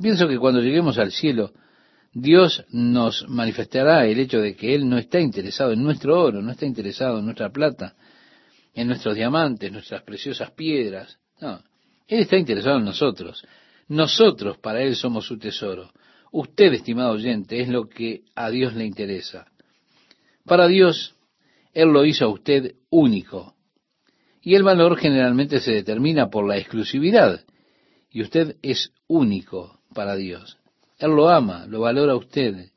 [0.00, 1.52] Pienso que cuando lleguemos al cielo,
[2.14, 6.52] Dios nos manifestará el hecho de que Él no está interesado en nuestro oro, no
[6.52, 7.94] está interesado en nuestra plata,
[8.72, 11.18] en nuestros diamantes, nuestras preciosas piedras.
[11.42, 11.62] No,
[12.08, 13.44] Él está interesado en nosotros.
[13.92, 15.92] Nosotros para Él somos su tesoro.
[16.30, 19.44] Usted, estimado oyente, es lo que a Dios le interesa.
[20.46, 21.14] Para Dios,
[21.74, 23.54] Él lo hizo a usted único.
[24.40, 27.44] Y el valor generalmente se determina por la exclusividad.
[28.10, 30.56] Y usted es único para Dios.
[30.98, 32.70] Él lo ama, lo valora a usted.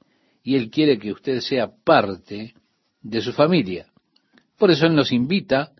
[0.43, 2.55] Y Él quiere que usted sea parte
[3.01, 3.87] de su familia.
[4.57, 5.71] Por eso Él nos invita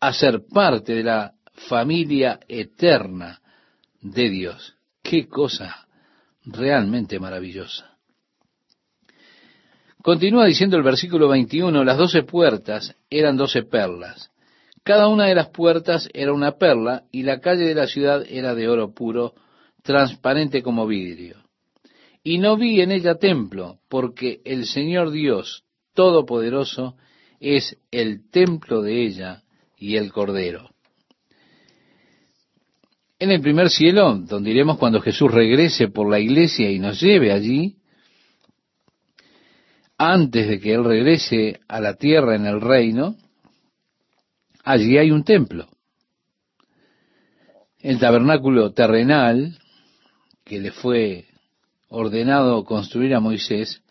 [0.00, 1.34] a ser parte de la
[1.68, 3.41] familia eterna
[4.02, 4.76] de Dios.
[5.02, 5.86] Qué cosa
[6.44, 7.96] realmente maravillosa.
[10.02, 14.32] Continúa diciendo el versículo 21, las doce puertas eran doce perlas
[14.84, 18.54] cada una de las puertas era una perla y la calle de la ciudad era
[18.54, 19.34] de oro puro,
[19.82, 21.36] transparente como vidrio.
[22.24, 26.96] Y no vi en ella templo, porque el Señor Dios Todopoderoso
[27.38, 29.42] es el templo de ella
[29.76, 30.70] y el Cordero.
[33.22, 37.30] En el primer cielo, donde iremos cuando Jesús regrese por la iglesia y nos lleve
[37.30, 37.76] allí,
[39.96, 43.14] antes de que Él regrese a la tierra en el reino,
[44.64, 45.68] allí hay un templo.
[47.78, 49.56] El tabernáculo terrenal
[50.44, 51.26] que le fue
[51.90, 53.84] ordenado construir a Moisés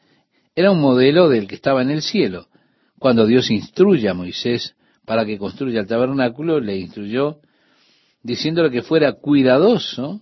[0.55, 2.47] era un modelo del que estaba en el cielo.
[2.99, 7.39] Cuando Dios instruye a Moisés para que construya el tabernáculo, le instruyó
[8.23, 10.21] diciéndole que fuera cuidadoso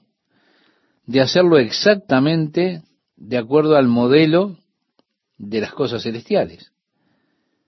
[1.05, 2.83] de hacerlo exactamente
[3.17, 4.57] de acuerdo al modelo
[5.37, 6.71] de las cosas celestiales.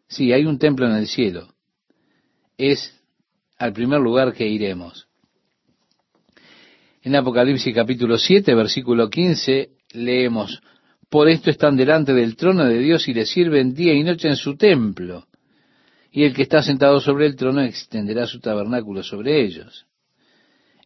[0.08, 1.54] Sí, hay un templo en el cielo,
[2.58, 2.94] es
[3.58, 5.08] al primer lugar que iremos.
[7.02, 10.62] En Apocalipsis capítulo 7, versículo 15, leemos,
[11.10, 14.36] Por esto están delante del trono de Dios y le sirven día y noche en
[14.36, 15.28] su templo,
[16.12, 19.88] y el que está sentado sobre el trono extenderá su tabernáculo sobre ellos.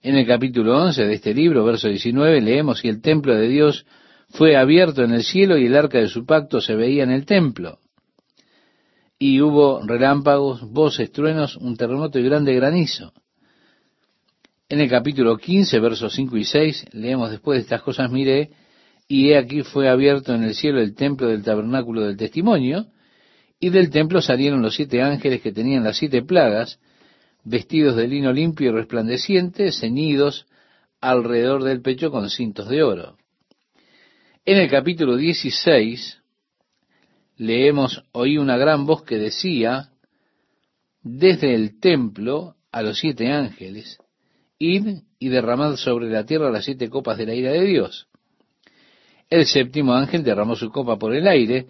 [0.05, 3.87] En el capítulo 11 de este libro, verso 19, leemos, y el templo de Dios
[4.29, 7.25] fue abierto en el cielo y el arca de su pacto se veía en el
[7.25, 7.79] templo
[9.17, 13.13] y hubo relámpagos, voces, truenos, un terremoto y grande granizo.
[14.69, 18.51] En el capítulo 15, versos 5 y 6, leemos después de estas cosas, miré,
[19.07, 22.85] y he aquí fue abierto en el cielo el templo del tabernáculo del testimonio,
[23.59, 26.79] y del templo salieron los siete ángeles que tenían las siete plagas,
[27.45, 30.47] vestidos de lino limpio y resplandeciente, ceñidos
[30.99, 33.17] alrededor del pecho con cintos de oro.
[34.43, 36.21] En el capítulo 16
[37.37, 39.89] leemos, oí una gran voz que decía,
[41.01, 43.99] desde el templo a los siete ángeles,
[44.57, 48.07] id y derramad sobre la tierra las siete copas de la ira de Dios.
[49.29, 51.67] El séptimo ángel derramó su copa por el aire,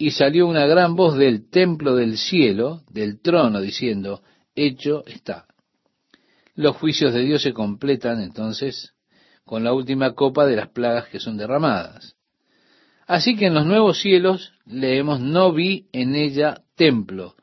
[0.00, 4.22] y salió una gran voz del templo del cielo, del trono, diciendo,
[4.66, 5.46] hecho está.
[6.54, 8.94] Los juicios de Dios se completan entonces
[9.44, 12.16] con la última copa de las plagas que son derramadas.
[13.06, 17.36] Así que en los nuevos cielos leemos, no vi en ella templo,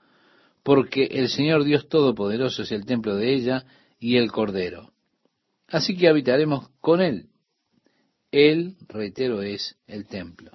[0.63, 3.65] porque el Señor Dios Todopoderoso es el templo de ella
[3.99, 4.91] y el Cordero.
[5.67, 7.29] Así que habitaremos con Él.
[8.31, 10.51] Él, reitero, es el templo.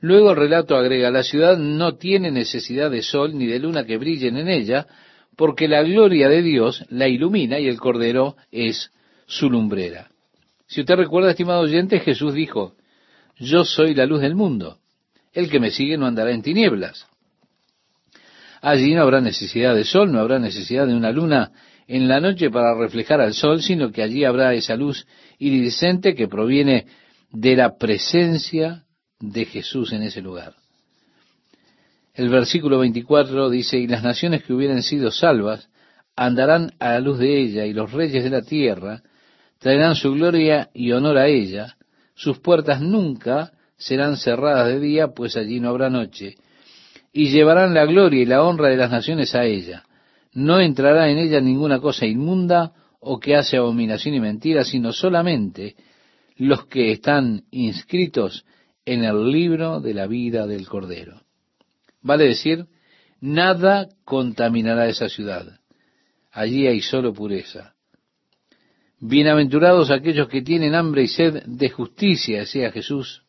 [0.00, 3.96] Luego el relato agrega, la ciudad no tiene necesidad de sol ni de luna que
[3.96, 4.86] brillen en ella,
[5.36, 8.90] porque la gloria de Dios la ilumina y el Cordero es
[9.26, 10.10] su lumbrera.
[10.66, 12.74] Si usted recuerda, estimado oyente, Jesús dijo,
[13.36, 14.78] yo soy la luz del mundo.
[15.32, 17.06] El que me sigue no andará en tinieblas.
[18.60, 21.52] Allí no habrá necesidad de sol, no habrá necesidad de una luna
[21.86, 25.06] en la noche para reflejar al sol, sino que allí habrá esa luz
[25.38, 26.86] iridiscente que proviene
[27.30, 28.84] de la presencia
[29.20, 30.54] de Jesús en ese lugar.
[32.14, 35.68] El versículo 24 dice, y las naciones que hubieran sido salvas
[36.14, 39.02] andarán a la luz de ella, y los reyes de la tierra
[39.58, 41.76] traerán su gloria y honor a ella,
[42.14, 46.36] sus puertas nunca serán cerradas de día, pues allí no habrá noche,
[47.12, 49.82] y llevarán la gloria y la honra de las naciones a ella.
[50.34, 55.74] No entrará en ella ninguna cosa inmunda o que hace abominación y mentira, sino solamente
[56.36, 58.44] los que están inscritos
[58.84, 61.23] en el libro de la vida del Cordero.
[62.04, 62.66] Vale decir,
[63.20, 65.58] nada contaminará esa ciudad.
[66.30, 67.74] Allí hay solo pureza.
[69.00, 73.22] Bienaventurados aquellos que tienen hambre y sed de justicia, decía Jesús,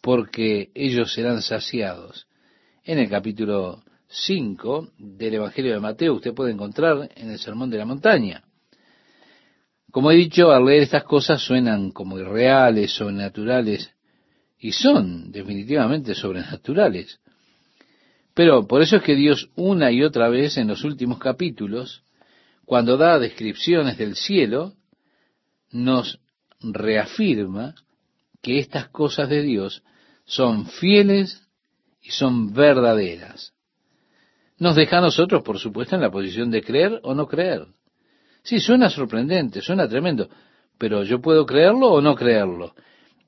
[0.00, 2.28] porque ellos serán saciados.
[2.84, 7.78] En el capítulo 5 del Evangelio de Mateo usted puede encontrar en el Sermón de
[7.78, 8.44] la Montaña.
[9.90, 13.90] Como he dicho, al leer estas cosas suenan como irreales, sobrenaturales,
[14.60, 17.18] y son definitivamente sobrenaturales.
[18.36, 22.02] Pero por eso es que Dios una y otra vez en los últimos capítulos,
[22.66, 24.74] cuando da descripciones del cielo,
[25.70, 26.20] nos
[26.60, 27.74] reafirma
[28.42, 29.82] que estas cosas de Dios
[30.26, 31.48] son fieles
[32.02, 33.54] y son verdaderas.
[34.58, 37.66] Nos deja a nosotros, por supuesto, en la posición de creer o no creer.
[38.42, 40.28] Sí, suena sorprendente, suena tremendo,
[40.76, 42.74] pero yo puedo creerlo o no creerlo.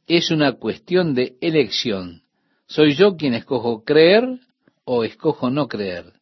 [0.06, 2.24] Es una cuestión de elección.
[2.66, 4.40] Soy yo quien escojo creer
[4.90, 6.14] o escojo no creer.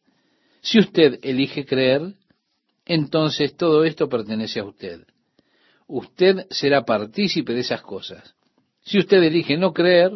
[0.59, 2.15] Si usted elige creer,
[2.85, 5.05] entonces todo esto pertenece a usted.
[5.87, 8.35] Usted será partícipe de esas cosas.
[8.81, 10.11] Si usted elige no creer,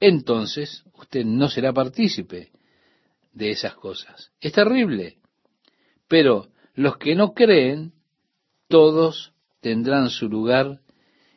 [0.00, 2.50] entonces usted no será partícipe
[3.32, 4.32] de esas cosas.
[4.40, 5.18] Es terrible.
[6.08, 7.92] Pero los que no creen,
[8.66, 10.80] todos tendrán su lugar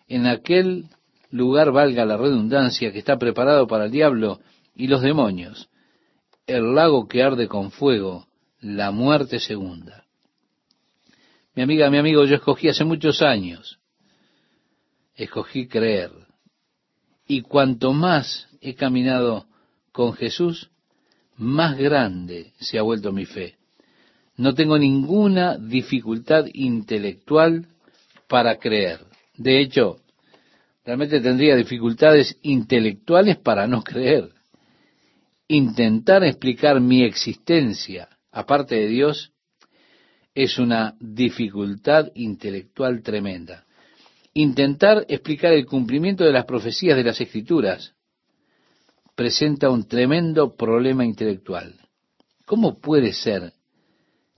[0.07, 0.85] en aquel
[1.29, 4.39] lugar, valga la redundancia, que está preparado para el diablo
[4.75, 5.70] y los demonios
[6.47, 8.27] el lago que arde con fuego,
[8.59, 10.05] la muerte segunda.
[11.55, 13.79] Mi amiga, mi amigo, yo escogí hace muchos años,
[15.15, 16.11] escogí creer.
[17.27, 19.45] Y cuanto más he caminado
[19.91, 20.69] con Jesús,
[21.35, 23.57] más grande se ha vuelto mi fe.
[24.37, 27.67] No tengo ninguna dificultad intelectual
[28.27, 29.01] para creer.
[29.37, 29.97] De hecho,
[30.85, 34.33] realmente tendría dificultades intelectuales para no creer
[35.56, 39.34] intentar explicar mi existencia aparte de Dios
[40.34, 43.66] es una dificultad intelectual tremenda.
[44.34, 47.93] Intentar explicar el cumplimiento de las profecías de las Escrituras
[49.14, 51.76] presenta un tremendo problema intelectual.
[52.45, 53.52] ¿Cómo puede ser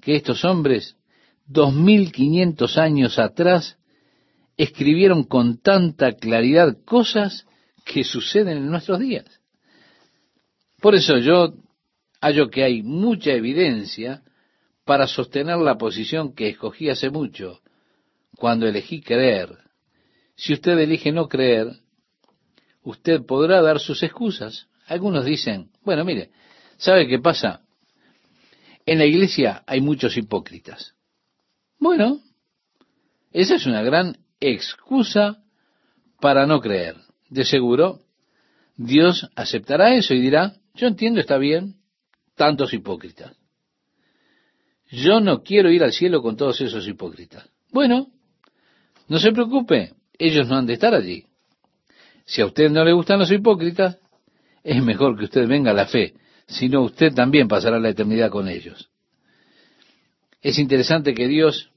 [0.01, 0.97] que estos hombres,
[1.45, 3.78] dos mil quinientos años atrás,
[4.57, 7.45] escribieron con tanta claridad cosas
[7.86, 9.42] que suceden en nuestros días?
[10.84, 11.53] Por eso yo
[12.19, 14.21] hallo que hay mucha evidencia
[14.84, 17.61] para sostener la posición que escogí hace mucho,
[18.36, 19.59] cuando elegí creer.
[20.36, 21.71] Si usted elige no creer,
[22.81, 24.67] usted podrá dar sus excusas.
[24.86, 26.31] Algunos dicen, bueno, mire,
[26.75, 27.61] ¿sabe qué pasa?
[28.86, 30.95] en la iglesia hay muchos hipócritas.
[31.79, 32.19] Bueno,
[33.31, 35.41] esa es una gran excusa
[36.19, 36.97] para no creer.
[37.29, 38.01] De seguro,
[38.75, 41.76] Dios aceptará eso y dirá, yo entiendo, está bien,
[42.36, 43.36] tantos hipócritas.
[44.89, 47.49] Yo no quiero ir al cielo con todos esos hipócritas.
[47.71, 48.07] Bueno,
[49.07, 51.26] no se preocupe, ellos no han de estar allí.
[52.26, 53.99] Si a usted no le gustan los hipócritas,
[54.63, 56.13] es mejor que usted venga a la fe,
[56.47, 58.89] si no usted también pasará la eternidad con ellos.
[60.41, 61.71] Es interesante que Dios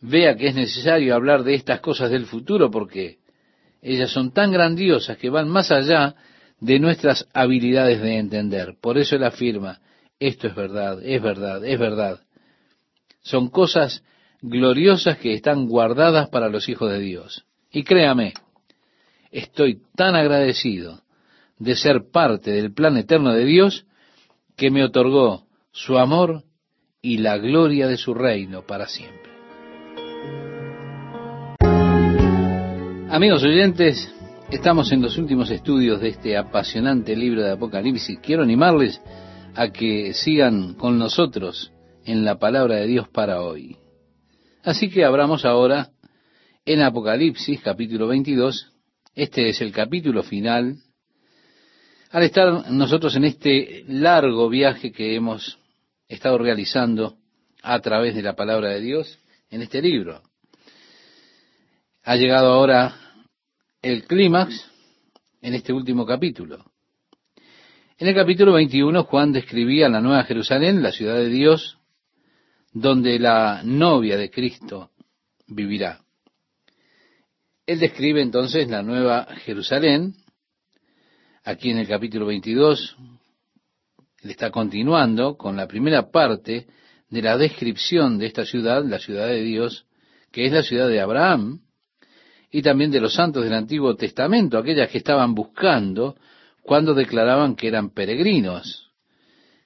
[0.00, 3.18] vea que es necesario hablar de estas cosas del futuro porque
[3.80, 6.16] ellas son tan grandiosas que van más allá
[6.62, 8.76] de nuestras habilidades de entender.
[8.80, 9.80] Por eso él afirma,
[10.20, 12.20] esto es verdad, es verdad, es verdad.
[13.20, 14.04] Son cosas
[14.40, 17.44] gloriosas que están guardadas para los hijos de Dios.
[17.72, 18.34] Y créame,
[19.32, 21.02] estoy tan agradecido
[21.58, 23.84] de ser parte del plan eterno de Dios
[24.56, 26.44] que me otorgó su amor
[27.00, 29.32] y la gloria de su reino para siempre.
[33.10, 34.14] Amigos oyentes,
[34.52, 38.18] estamos en los últimos estudios de este apasionante libro de Apocalipsis.
[38.20, 39.00] Quiero animarles
[39.54, 41.72] a que sigan con nosotros
[42.04, 43.78] en la palabra de Dios para hoy.
[44.62, 45.88] Así que abramos ahora
[46.66, 48.72] en Apocalipsis capítulo 22.
[49.14, 50.76] Este es el capítulo final.
[52.10, 55.58] Al estar nosotros en este largo viaje que hemos
[56.08, 57.16] estado realizando
[57.62, 59.18] a través de la palabra de Dios
[59.50, 60.20] en este libro.
[62.04, 63.01] Ha llegado ahora
[63.82, 64.70] el clímax
[65.40, 66.64] en este último capítulo.
[67.98, 71.78] En el capítulo 21 Juan describía la Nueva Jerusalén, la ciudad de Dios,
[72.72, 74.90] donde la novia de Cristo
[75.48, 76.00] vivirá.
[77.66, 80.14] Él describe entonces la Nueva Jerusalén.
[81.44, 82.96] Aquí en el capítulo 22,
[84.22, 86.68] él está continuando con la primera parte
[87.08, 89.86] de la descripción de esta ciudad, la ciudad de Dios,
[90.30, 91.62] que es la ciudad de Abraham,
[92.52, 96.14] y también de los santos del Antiguo Testamento, aquellas que estaban buscando
[96.62, 98.92] cuando declaraban que eran peregrinos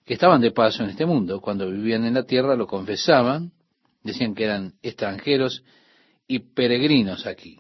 [0.07, 3.51] que estaban de paso en este mundo, cuando vivían en la tierra, lo confesaban,
[4.05, 5.65] decían que eran extranjeros
[6.29, 7.59] y peregrinos aquí.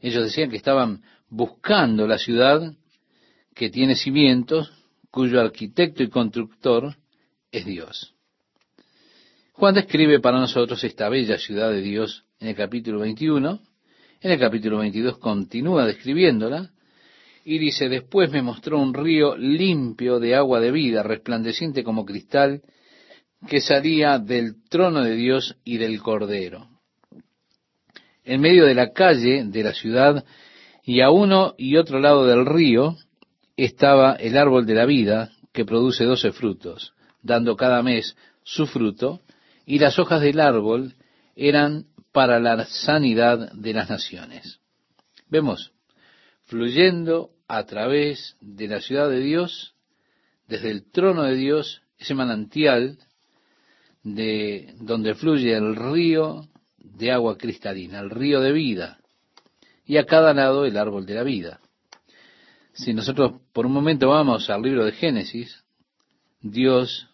[0.00, 2.74] Ellos decían que estaban buscando la ciudad
[3.54, 4.72] que tiene cimientos,
[5.12, 6.96] cuyo arquitecto y constructor
[7.52, 8.14] es Dios.
[9.52, 13.60] Juan describe para nosotros esta bella ciudad de Dios en el capítulo 21.
[14.20, 16.70] En el capítulo 22 continúa describiéndola
[17.44, 22.62] y dice, después me mostró un río limpio de agua de vida, resplandeciente como cristal,
[23.46, 26.66] que salía del trono de Dios y del Cordero.
[28.24, 30.24] En medio de la calle de la ciudad
[30.84, 32.96] y a uno y otro lado del río
[33.56, 39.20] estaba el árbol de la vida que produce doce frutos, dando cada mes su fruto,
[39.64, 40.96] y las hojas del árbol
[41.36, 44.60] eran para la sanidad de las naciones.
[45.28, 45.72] Vemos
[46.44, 49.74] fluyendo a través de la ciudad de Dios,
[50.46, 52.98] desde el trono de Dios, ese manantial
[54.02, 58.98] de donde fluye el río de agua cristalina, el río de vida,
[59.86, 61.60] y a cada lado el árbol de la vida.
[62.74, 65.64] Si nosotros por un momento vamos al libro de Génesis,
[66.40, 67.08] Dios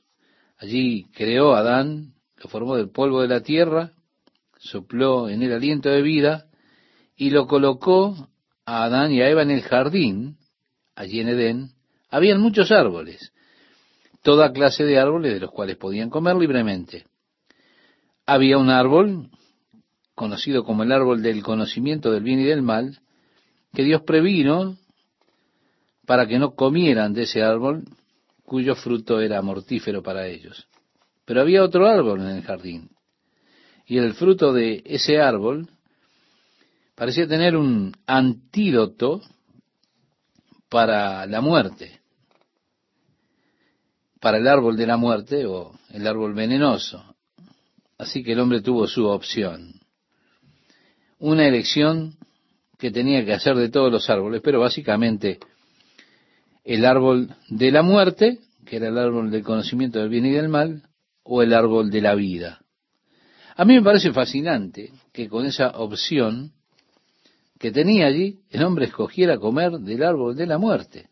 [0.57, 3.93] allí creó a Adán, lo formó del polvo de la tierra,
[4.59, 6.47] sopló en el aliento de vida
[7.17, 8.29] y lo colocó
[8.65, 10.37] a Adán y a Eva en el jardín,
[10.95, 11.71] allí en Edén,
[12.11, 13.33] habían muchos árboles,
[14.23, 17.07] toda clase de árboles de los cuales podían comer libremente.
[18.27, 19.31] Había un árbol,
[20.15, 22.99] conocido como el árbol del conocimiento del bien y del mal,
[23.73, 24.77] que Dios previno
[26.07, 27.85] para que no comieran de ese árbol,
[28.43, 30.67] cuyo fruto era mortífero para ellos.
[31.25, 32.91] Pero había otro árbol en el jardín,
[33.89, 35.71] y el fruto de ese árbol
[36.95, 39.23] parecía tener un antídoto
[40.69, 42.01] para la muerte,
[44.21, 47.03] para el árbol de la muerte o el árbol venenoso.
[47.97, 49.81] Así que el hombre tuvo su opción.
[51.19, 52.15] Una elección
[52.79, 55.39] que tenía que hacer de todos los árboles, pero básicamente
[56.63, 60.51] el árbol de la muerte, que era el árbol del conocimiento del bien y del
[60.51, 60.83] mal,
[61.23, 62.61] o el árbol de la vida.
[63.59, 66.53] A mí me parece fascinante que con esa opción
[67.59, 71.09] que tenía allí, el hombre escogiera comer del árbol de la muerte.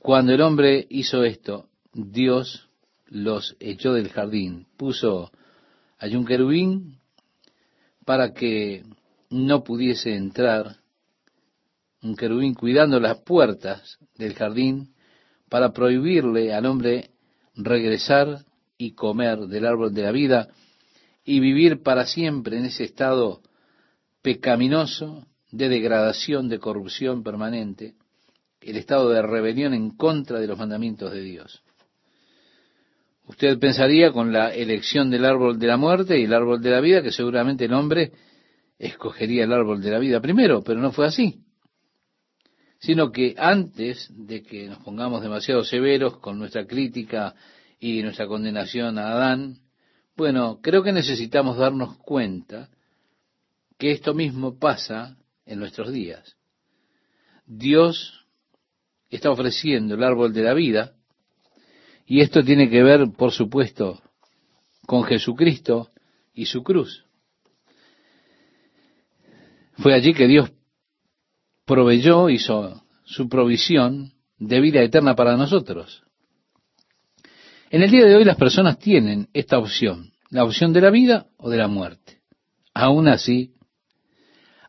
[0.00, 2.68] Cuando el hombre hizo esto, Dios
[3.06, 5.30] los echó del jardín, puso
[5.96, 6.98] allí un querubín
[8.04, 8.82] para que
[9.30, 10.78] no pudiese entrar,
[12.02, 14.92] un querubín cuidando las puertas del jardín
[15.48, 17.10] para prohibirle al hombre
[17.54, 18.44] regresar
[18.76, 20.48] y comer del árbol de la vida
[21.26, 23.42] y vivir para siempre en ese estado
[24.22, 27.94] pecaminoso de degradación, de corrupción permanente,
[28.60, 31.62] el estado de rebelión en contra de los mandamientos de Dios.
[33.26, 36.80] Usted pensaría con la elección del árbol de la muerte y el árbol de la
[36.80, 38.12] vida que seguramente el hombre
[38.78, 41.40] escogería el árbol de la vida primero, pero no fue así.
[42.78, 47.34] Sino que antes de que nos pongamos demasiado severos con nuestra crítica
[47.80, 49.65] y nuestra condenación a Adán,
[50.16, 52.70] bueno, creo que necesitamos darnos cuenta
[53.78, 56.36] que esto mismo pasa en nuestros días.
[57.44, 58.26] Dios
[59.10, 60.94] está ofreciendo el árbol de la vida
[62.06, 64.00] y esto tiene que ver, por supuesto,
[64.86, 65.90] con Jesucristo
[66.32, 67.04] y su cruz.
[69.74, 70.50] Fue allí que Dios
[71.66, 76.05] proveyó, hizo su provisión de vida eterna para nosotros.
[77.68, 81.26] En el día de hoy las personas tienen esta opción, la opción de la vida
[81.36, 82.20] o de la muerte.
[82.72, 83.54] Aún así,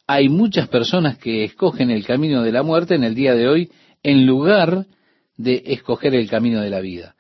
[0.08, 3.72] hay muchas personas que escogen el camino de la muerte en el día de hoy
[4.02, 4.88] en lugar
[5.36, 7.16] de escoger el camino de la vida.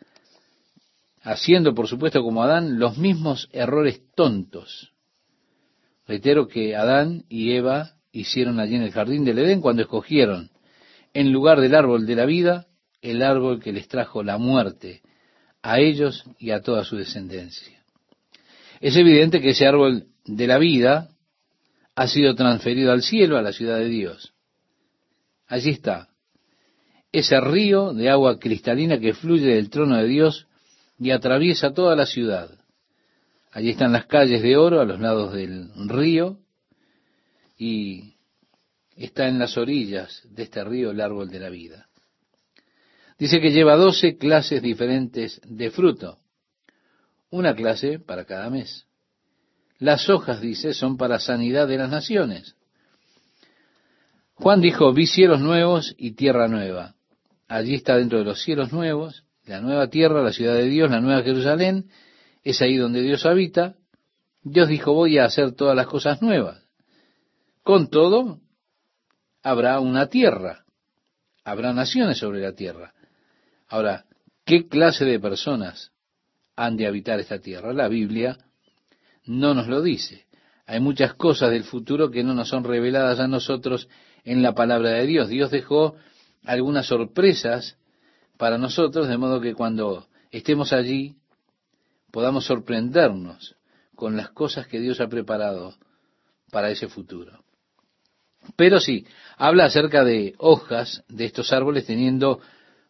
[1.21, 4.93] Haciendo, por supuesto, como Adán, los mismos errores tontos.
[6.07, 10.49] Reitero que Adán y Eva hicieron allí en el jardín del Edén cuando escogieron,
[11.13, 12.65] en lugar del árbol de la vida,
[13.01, 15.03] el árbol que les trajo la muerte
[15.67, 17.83] a ellos y a toda su descendencia.
[18.79, 21.09] Es evidente que ese árbol de la vida
[21.93, 24.33] ha sido transferido al cielo, a la ciudad de Dios.
[25.45, 26.07] Allí está,
[27.11, 30.47] ese río de agua cristalina que fluye del trono de Dios
[30.99, 32.49] y atraviesa toda la ciudad.
[33.51, 36.39] Allí están las calles de oro a los lados del río
[37.57, 38.13] y
[38.95, 41.86] está en las orillas de este río el árbol de la vida.
[43.17, 46.19] Dice que lleva doce clases diferentes de fruto,
[47.31, 48.85] una clase para cada mes.
[49.79, 52.55] Las hojas, dice, son para sanidad de las naciones.
[54.35, 56.95] Juan dijo, vi cielos nuevos y tierra nueva.
[57.47, 60.99] Allí está dentro de los cielos nuevos, la nueva tierra, la ciudad de Dios, la
[60.99, 61.89] nueva Jerusalén,
[62.43, 63.75] es ahí donde Dios habita.
[64.43, 66.63] Dios dijo, voy a hacer todas las cosas nuevas.
[67.63, 68.41] Con todo,
[69.41, 70.65] habrá una tierra,
[71.43, 72.93] habrá naciones sobre la tierra.
[73.67, 74.05] Ahora,
[74.45, 75.91] ¿qué clase de personas
[76.55, 77.73] han de habitar esta tierra?
[77.73, 78.37] La Biblia
[79.25, 80.25] no nos lo dice.
[80.65, 83.87] Hay muchas cosas del futuro que no nos son reveladas a nosotros
[84.23, 85.29] en la palabra de Dios.
[85.29, 85.95] Dios dejó
[86.43, 87.77] algunas sorpresas
[88.37, 91.15] para nosotros, de modo que cuando estemos allí
[92.11, 93.55] podamos sorprendernos
[93.95, 95.75] con las cosas que Dios ha preparado
[96.51, 97.43] para ese futuro.
[98.55, 99.05] Pero sí,
[99.37, 102.39] habla acerca de hojas de estos árboles teniendo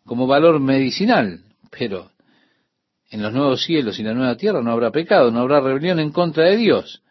[0.08, 2.10] como valor medicinal, pero
[3.12, 6.12] en los nuevos cielos y la nueva tierra no habrá pecado, no habrá rebelión en
[6.12, 7.04] contra de Dios.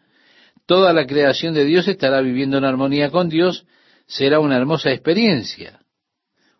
[0.65, 3.65] Toda la creación de Dios estará viviendo en armonía con Dios,
[4.07, 5.79] será una hermosa experiencia.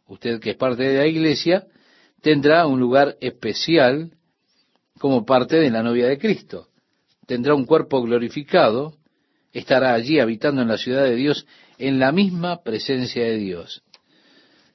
[0.05, 1.65] Usted que es parte de la iglesia
[2.21, 4.11] tendrá un lugar especial
[4.99, 6.67] como parte de la novia de Cristo.
[7.25, 8.93] Tendrá un cuerpo glorificado,
[9.51, 11.47] estará allí habitando en la ciudad de Dios
[11.79, 13.83] en la misma presencia de Dios.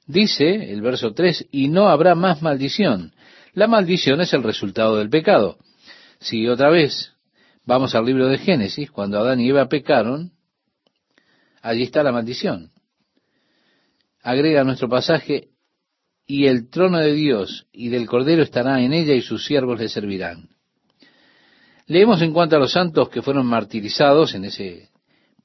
[0.05, 3.13] Dice el verso 3, y no habrá más maldición.
[3.53, 5.57] La maldición es el resultado del pecado.
[6.19, 7.13] Si otra vez
[7.65, 10.31] vamos al libro de Génesis, cuando Adán y Eva pecaron,
[11.61, 12.73] allí está la maldición
[14.23, 15.49] agrega nuestro pasaje,
[16.25, 19.89] y el trono de Dios y del Cordero estará en ella y sus siervos le
[19.89, 20.47] servirán.
[21.85, 24.89] Leemos en cuanto a los santos que fueron martirizados en ese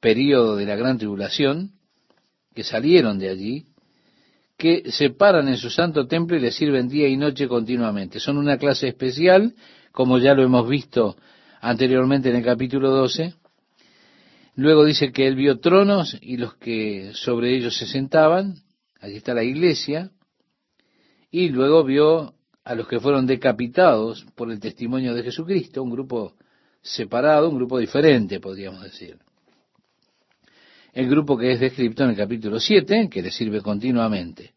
[0.01, 1.73] período de la gran tribulación,
[2.55, 3.67] que salieron de allí,
[4.59, 8.21] que se paran en su santo templo y le sirven día y noche continuamente.
[8.21, 9.55] Son una clase especial,
[9.93, 11.17] como ya lo hemos visto
[11.61, 13.35] anteriormente en el capítulo 12,
[14.59, 18.57] Luego dice que él vio tronos y los que sobre ellos se sentaban,
[19.01, 20.11] allí está la iglesia,
[21.31, 22.35] y luego vio
[22.65, 26.35] a los que fueron decapitados por el testimonio de Jesucristo, un grupo
[26.83, 29.19] separado, un grupo diferente, podríamos decir.
[30.99, 34.55] El grupo que es descrito en el capítulo 7, que le sirve continuamente.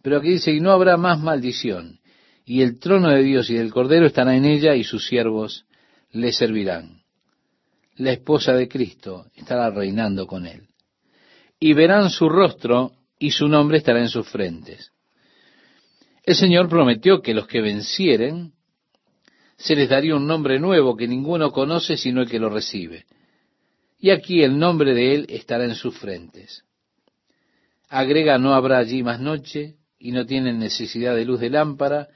[0.00, 2.00] Pero aquí dice, y no habrá más maldición,
[2.46, 5.66] y el trono de Dios y del Cordero estará en ella, y sus siervos
[6.10, 7.02] le servirán.
[7.96, 10.68] La esposa de Cristo estará reinando con él.
[11.60, 14.92] Y verán su rostro y su nombre estará en sus frentes.
[16.24, 18.54] El Señor prometió que los que vencieren
[19.58, 23.04] se les daría un nombre nuevo que ninguno conoce sino el que lo recibe.
[23.98, 26.64] Y aquí el nombre de Él estará en sus frentes.
[27.88, 32.08] Agrega, no habrá allí más noche y no tienen necesidad de luz de lámpara,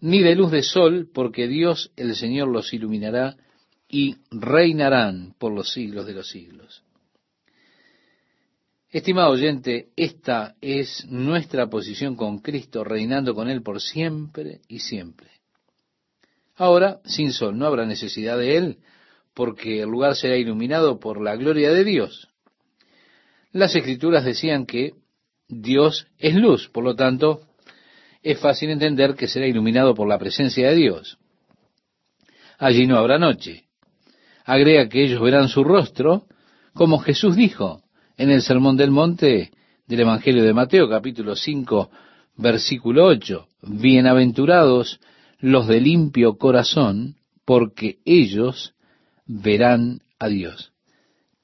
[0.00, 3.36] ni de luz de sol, porque Dios el Señor los iluminará
[3.88, 6.82] y reinarán por los siglos de los siglos.
[8.88, 15.28] Estimado oyente, esta es nuestra posición con Cristo, reinando con Él por siempre y siempre.
[16.54, 18.78] Ahora, sin sol, no habrá necesidad de Él,
[19.36, 22.28] porque el lugar será iluminado por la gloria de Dios.
[23.52, 24.94] Las escrituras decían que
[25.46, 27.42] Dios es luz, por lo tanto,
[28.22, 31.18] es fácil entender que será iluminado por la presencia de Dios.
[32.58, 33.64] Allí no habrá noche.
[34.46, 36.24] Agrega que ellos verán su rostro,
[36.72, 37.82] como Jesús dijo
[38.16, 39.50] en el Sermón del Monte
[39.86, 41.90] del Evangelio de Mateo, capítulo 5,
[42.36, 43.46] versículo 8.
[43.64, 44.98] Bienaventurados
[45.40, 48.72] los de limpio corazón, porque ellos
[49.26, 50.72] verán a Dios.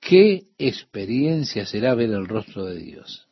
[0.01, 3.29] ¿Qué experiencia será ver el rostro de Dios?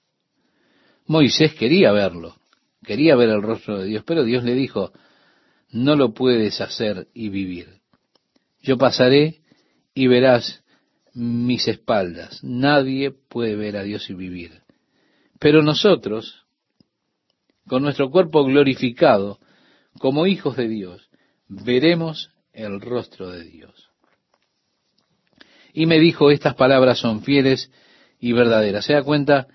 [1.06, 2.36] Moisés quería verlo,
[2.84, 4.92] quería ver el rostro de Dios, pero Dios le dijo,
[5.70, 7.80] no lo puedes hacer y vivir.
[8.62, 9.40] Yo pasaré
[9.94, 10.62] y verás
[11.14, 12.42] mis espaldas.
[12.44, 14.62] Nadie puede ver a Dios y vivir.
[15.38, 16.46] Pero nosotros,
[17.66, 19.40] con nuestro cuerpo glorificado,
[19.98, 21.10] como hijos de Dios,
[21.48, 23.89] veremos el rostro de Dios.
[25.72, 27.70] Y me dijo, estas palabras son fieles
[28.18, 28.84] y verdaderas.
[28.84, 29.46] ¿Se da cuenta?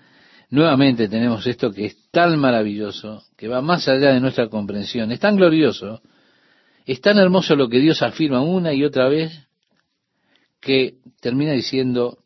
[0.50, 5.18] Nuevamente tenemos esto que es tan maravilloso, que va más allá de nuestra comprensión, es
[5.18, 6.02] tan glorioso,
[6.84, 9.32] es tan hermoso lo que Dios afirma una y otra vez,
[10.60, 12.18] que termina diciendo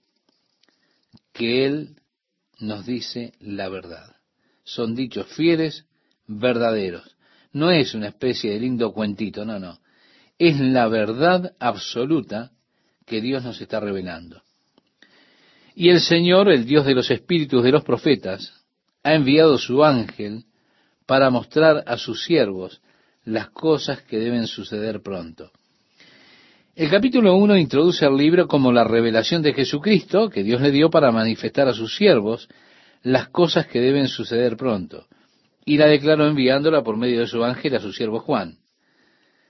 [1.32, 1.96] que Él
[2.58, 4.16] nos dice la verdad.
[4.64, 5.86] Son dichos fieles,
[6.26, 7.16] verdaderos.
[7.52, 9.80] No es una especie de lindo cuentito, no, no.
[10.38, 12.52] Es la verdad absoluta
[13.10, 14.40] que Dios nos está revelando.
[15.74, 18.52] Y el Señor, el Dios de los espíritus de los profetas,
[19.02, 20.44] ha enviado su ángel
[21.06, 22.80] para mostrar a sus siervos
[23.24, 25.50] las cosas que deben suceder pronto.
[26.76, 30.88] El capítulo 1 introduce al libro como la revelación de Jesucristo que Dios le dio
[30.88, 32.48] para manifestar a sus siervos
[33.02, 35.08] las cosas que deben suceder pronto.
[35.64, 38.58] Y la declaró enviándola por medio de su ángel a su siervo Juan.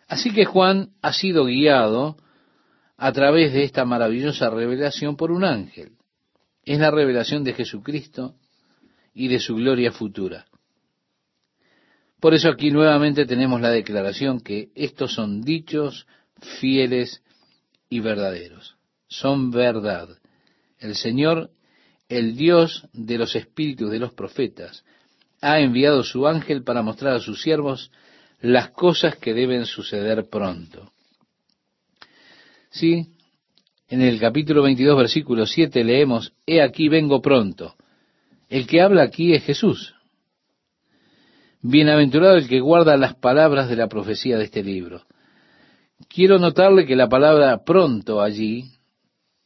[0.08, 2.16] Así que Juan ha sido guiado
[3.02, 5.92] a través de esta maravillosa revelación por un ángel.
[6.66, 8.34] Es la revelación de Jesucristo
[9.14, 10.44] y de su gloria futura.
[12.20, 16.06] Por eso aquí nuevamente tenemos la declaración que estos son dichos
[16.60, 17.22] fieles
[17.88, 18.76] y verdaderos.
[19.08, 20.10] Son verdad.
[20.78, 21.50] El Señor,
[22.10, 24.84] el Dios de los espíritus de los profetas,
[25.40, 27.90] ha enviado su ángel para mostrar a sus siervos
[28.42, 30.92] las cosas que deben suceder pronto.
[32.70, 33.08] Sí,
[33.88, 37.74] en el capítulo 22, versículo 7 leemos, He aquí vengo pronto.
[38.48, 39.94] El que habla aquí es Jesús.
[41.62, 45.02] Bienaventurado el que guarda las palabras de la profecía de este libro.
[46.08, 48.70] Quiero notarle que la palabra pronto allí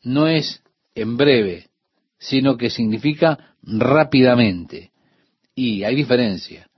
[0.02, 0.62] no es
[0.94, 1.70] en breve,
[2.18, 4.92] sino que significa rápidamente.
[5.54, 6.68] Y hay diferencia.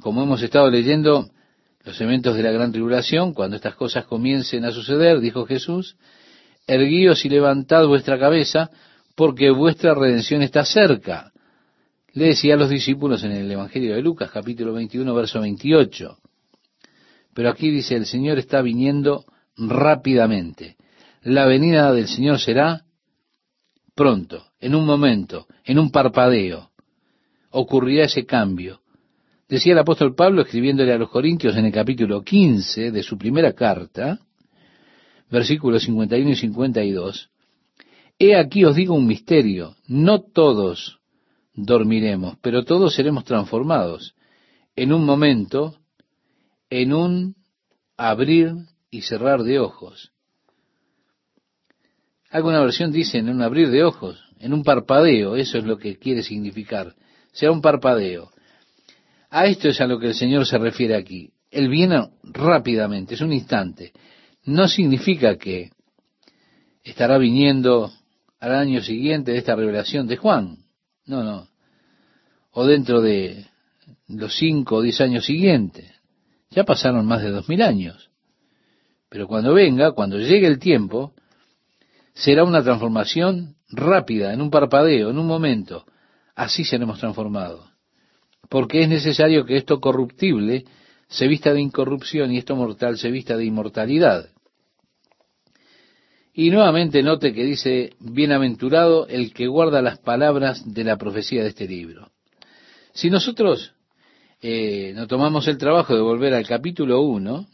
[0.00, 1.30] Como hemos estado leyendo
[1.86, 5.96] los eventos de la gran tribulación, cuando estas cosas comiencen a suceder, dijo Jesús,
[6.66, 8.70] erguíos y levantad vuestra cabeza,
[9.14, 11.32] porque vuestra redención está cerca.
[12.12, 16.18] Le decía a los discípulos en el Evangelio de Lucas, capítulo 21, verso 28.
[17.32, 19.24] Pero aquí dice, el Señor está viniendo
[19.56, 20.76] rápidamente.
[21.22, 22.82] La venida del Señor será
[23.94, 26.70] pronto, en un momento, en un parpadeo.
[27.50, 28.80] Ocurrirá ese cambio.
[29.48, 33.52] Decía el apóstol Pablo escribiéndole a los Corintios en el capítulo 15 de su primera
[33.52, 34.18] carta,
[35.30, 37.30] versículos 51 y 52,
[38.18, 40.98] He aquí os digo un misterio, no todos
[41.54, 44.16] dormiremos, pero todos seremos transformados
[44.74, 45.78] en un momento,
[46.68, 47.36] en un
[47.96, 48.52] abrir
[48.90, 50.12] y cerrar de ojos.
[52.30, 55.98] Alguna versión dice en un abrir de ojos, en un parpadeo, eso es lo que
[55.98, 56.96] quiere significar,
[57.32, 58.32] sea un parpadeo.
[59.30, 61.30] A esto es a lo que el Señor se refiere aquí.
[61.50, 63.92] Él viene rápidamente, es un instante.
[64.44, 65.70] No significa que
[66.82, 67.92] estará viniendo
[68.38, 70.58] al año siguiente de esta revelación de Juan.
[71.06, 71.48] No, no.
[72.52, 73.46] O dentro de
[74.08, 75.90] los cinco o diez años siguientes.
[76.50, 78.10] Ya pasaron más de dos mil años.
[79.08, 81.14] Pero cuando venga, cuando llegue el tiempo,
[82.14, 85.84] será una transformación rápida, en un parpadeo, en un momento.
[86.34, 87.65] Así seremos transformados.
[88.48, 90.64] Porque es necesario que esto corruptible
[91.08, 94.30] se vista de incorrupción y esto mortal se vista de inmortalidad.
[96.32, 101.48] Y nuevamente note que dice, bienaventurado el que guarda las palabras de la profecía de
[101.48, 102.10] este libro.
[102.92, 103.72] Si nosotros
[104.42, 107.46] eh, nos tomamos el trabajo de volver al capítulo 1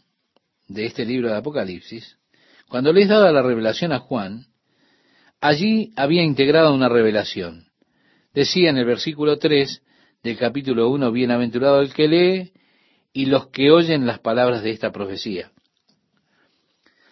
[0.67, 2.17] de este libro de Apocalipsis,
[2.67, 4.47] cuando le es dada la revelación a Juan,
[5.39, 7.67] allí había integrado una revelación.
[8.33, 9.81] Decía en el versículo 3
[10.23, 12.53] del capítulo 1, bienaventurado el que lee
[13.11, 15.51] y los que oyen las palabras de esta profecía.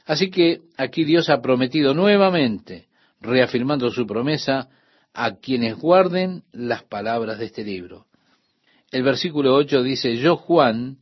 [0.06, 2.88] Así que aquí Dios ha prometido nuevamente,
[3.20, 4.70] reafirmando su promesa,
[5.14, 8.06] a quienes guarden las palabras de este libro.
[8.92, 11.00] El versículo 8 dice, yo Juan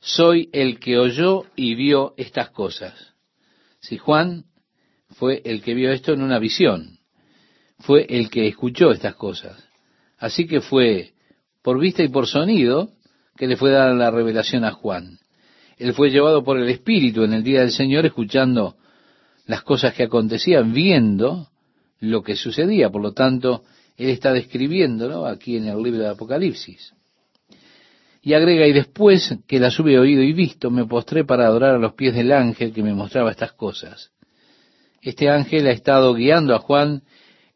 [0.00, 3.14] soy el que oyó y vio estas cosas.
[3.78, 4.46] Si Juan
[5.10, 6.98] fue el que vio esto en una visión,
[7.78, 9.68] fue el que escuchó estas cosas.
[10.18, 11.11] Así que fue
[11.62, 12.90] por vista y por sonido
[13.36, 15.18] que le fue dada la revelación a Juan.
[15.78, 18.76] Él fue llevado por el Espíritu en el día del Señor escuchando
[19.46, 21.48] las cosas que acontecían, viendo
[21.98, 22.90] lo que sucedía.
[22.90, 23.64] Por lo tanto,
[23.96, 26.94] él está describiéndolo aquí en el libro de Apocalipsis.
[28.22, 31.78] Y agrega, y después que las hube oído y visto, me postré para adorar a
[31.78, 34.12] los pies del ángel que me mostraba estas cosas.
[35.00, 37.02] Este ángel ha estado guiando a Juan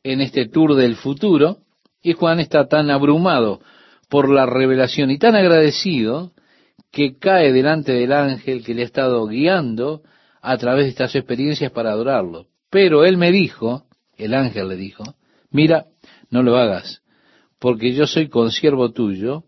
[0.02, 1.58] en este tour del futuro,
[2.02, 3.60] y Juan está tan abrumado
[4.08, 6.32] por la revelación y tan agradecido
[6.90, 10.02] que cae delante del ángel que le ha estado guiando
[10.40, 12.46] a través de estas experiencias para adorarlo.
[12.70, 13.86] Pero él me dijo,
[14.16, 15.04] el ángel le dijo,
[15.50, 15.86] mira,
[16.30, 17.02] no lo hagas,
[17.58, 19.44] porque yo soy consiervo tuyo,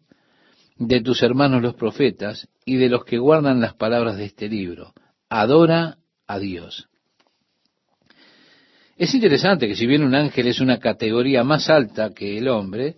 [0.77, 4.93] de tus hermanos los profetas, y de los que guardan las palabras de este libro.
[5.29, 6.89] Adora a Dios.
[8.97, 12.97] Es interesante que si bien un ángel es una categoría más alta que el hombre,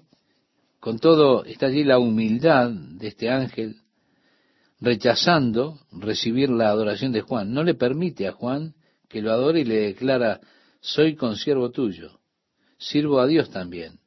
[0.80, 3.76] con todo está allí la humildad de este ángel
[4.80, 7.52] rechazando recibir la adoración de Juan.
[7.52, 8.74] No le permite a Juan
[9.08, 10.40] que lo adore y le declara,
[10.80, 12.20] soy consiervo tuyo,
[12.78, 13.98] sirvo a Dios también.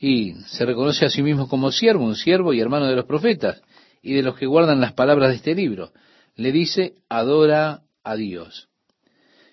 [0.00, 3.62] Y se reconoce a sí mismo como siervo, un siervo y hermano de los profetas
[4.02, 5.92] y de los que guardan las palabras de este libro.
[6.34, 8.68] Le dice, adora a Dios.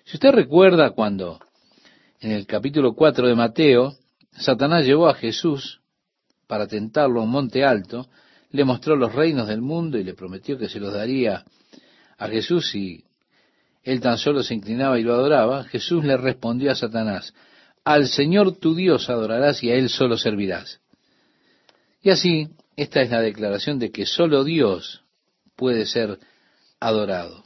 [0.04, 1.40] Si usted recuerda cuando
[2.20, 3.96] en el capítulo 4 de Mateo,
[4.38, 5.80] Satanás llevó a Jesús
[6.46, 8.08] para tentarlo a un monte alto,
[8.50, 11.44] le mostró los reinos del mundo y le prometió que se los daría
[12.18, 13.04] a Jesús si
[13.86, 17.32] él tan solo se inclinaba y lo adoraba, Jesús le respondió a Satanás,
[17.84, 20.80] al Señor tu Dios adorarás y a Él solo servirás.
[22.02, 25.04] Y así, esta es la declaración de que solo Dios
[25.54, 26.18] puede ser
[26.80, 27.44] adorado.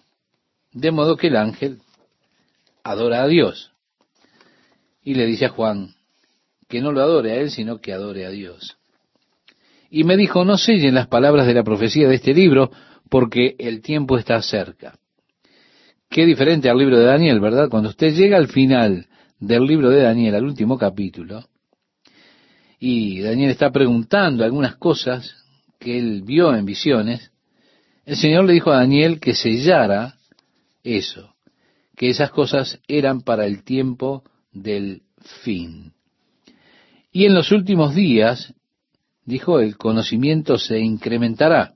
[0.73, 1.83] De modo que el ángel
[2.85, 3.73] adora a Dios.
[5.03, 5.95] Y le dice a Juan
[6.71, 8.81] que no lo adore a Él, sino que adore a Dios
[9.91, 12.71] y me dijo, no sellen las palabras de la profecía de este libro,
[13.11, 14.97] porque el tiempo está cerca.
[16.09, 17.69] Qué diferente al libro de Daniel, ¿verdad?
[17.69, 19.07] Cuando usted llega al final
[19.41, 21.45] del libro de Daniel, al último capítulo,
[22.79, 25.35] y Daniel está preguntando algunas cosas
[25.79, 27.33] que él vio en visiones,
[28.07, 30.15] el Señor le dijo a Daniel que sellara
[30.85, 31.35] eso,
[31.97, 35.03] que esas cosas eran para el tiempo del
[35.43, 35.93] fin.
[37.13, 38.55] Y en los últimos días
[39.25, 41.75] dijo, el conocimiento se incrementará.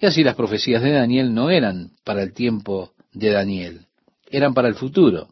[0.00, 3.86] Y así las profecías de Daniel no eran para el tiempo de Daniel,
[4.28, 5.28] eran para el futuro.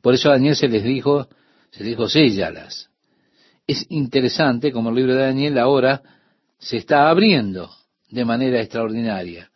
[0.00, 1.28] Por eso Daniel se les dijo,
[1.70, 2.90] se les dijo, séllalas.
[3.66, 6.02] Es interesante como el libro de Daniel ahora
[6.58, 7.70] se está abriendo
[8.10, 9.50] de manera extraordinaria.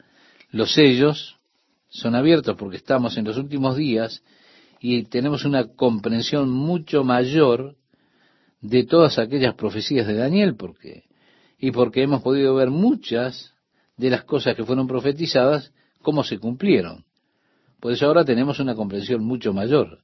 [0.51, 1.37] Los sellos
[1.89, 4.23] son abiertos porque estamos en los últimos días
[4.81, 7.77] y tenemos una comprensión mucho mayor
[8.61, 11.05] de todas aquellas profecías de Daniel, porque
[11.59, 13.55] y porque hemos podido ver muchas
[13.97, 17.05] de las cosas que fueron profetizadas cómo se cumplieron.
[17.81, 20.01] Por eso ahora tenemos una comprensión mucho mayor.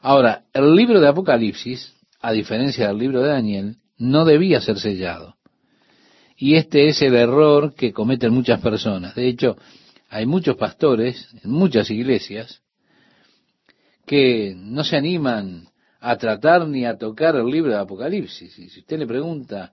[0.00, 5.36] Ahora, el libro de Apocalipsis, a diferencia del libro de Daniel, no debía ser sellado.
[6.36, 9.14] Y este es el error que cometen muchas personas.
[9.14, 9.56] De hecho,
[10.08, 12.62] hay muchos pastores en muchas iglesias
[14.06, 15.67] que no se animan
[16.00, 18.58] a tratar ni a tocar el libro de Apocalipsis.
[18.58, 19.72] Y si usted le pregunta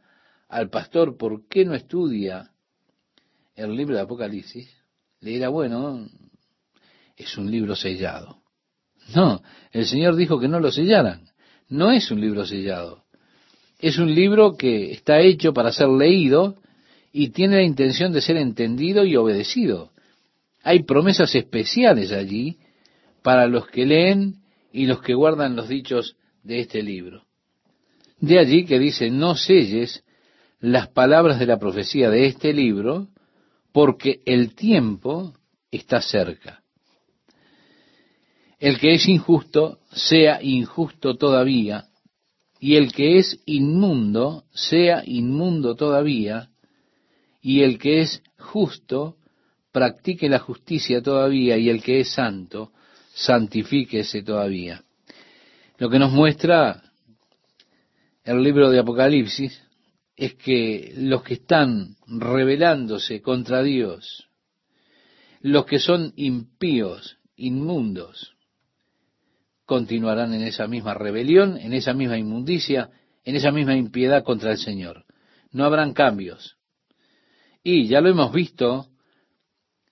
[0.49, 2.51] al pastor por qué no estudia
[3.55, 4.69] el libro de Apocalipsis,
[5.21, 6.07] le dirá, bueno,
[7.15, 8.39] es un libro sellado.
[9.13, 11.29] No, el Señor dijo que no lo sellaran.
[11.69, 13.03] No es un libro sellado.
[13.79, 16.55] Es un libro que está hecho para ser leído
[17.11, 19.91] y tiene la intención de ser entendido y obedecido.
[20.63, 22.57] Hay promesas especiales allí
[23.21, 24.44] para los que leen
[24.75, 27.23] y los que guardan los dichos de este libro.
[28.19, 30.03] De allí que dice, no selles
[30.59, 33.07] las palabras de la profecía de este libro,
[33.71, 35.33] porque el tiempo
[35.71, 36.61] está cerca.
[38.59, 41.85] El que es injusto, sea injusto todavía,
[42.59, 46.49] y el que es inmundo sea inmundo todavía,
[47.41, 49.15] y el que es justo
[49.71, 52.73] practique la justicia todavía, y el que es santo
[53.15, 54.83] santifíquese todavía.
[55.77, 56.83] Lo que nos muestra
[58.23, 59.61] el libro de Apocalipsis
[60.15, 64.27] es que los que están rebelándose contra Dios,
[65.41, 68.35] los que son impíos, inmundos,
[69.65, 72.89] continuarán en esa misma rebelión, en esa misma inmundicia,
[73.23, 75.05] en esa misma impiedad contra el Señor.
[75.51, 76.57] No habrán cambios.
[77.63, 78.87] Y ya lo hemos visto,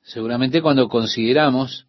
[0.01, 1.87] seguramente cuando consideramos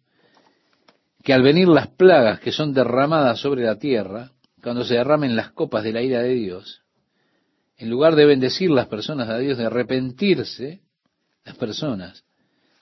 [1.25, 5.51] que al venir las plagas que son derramadas sobre la tierra, cuando se derramen las
[5.53, 6.83] copas de la ira de Dios,
[7.77, 10.83] en lugar de bendecir las personas a Dios, de arrepentirse,
[11.43, 12.23] las personas,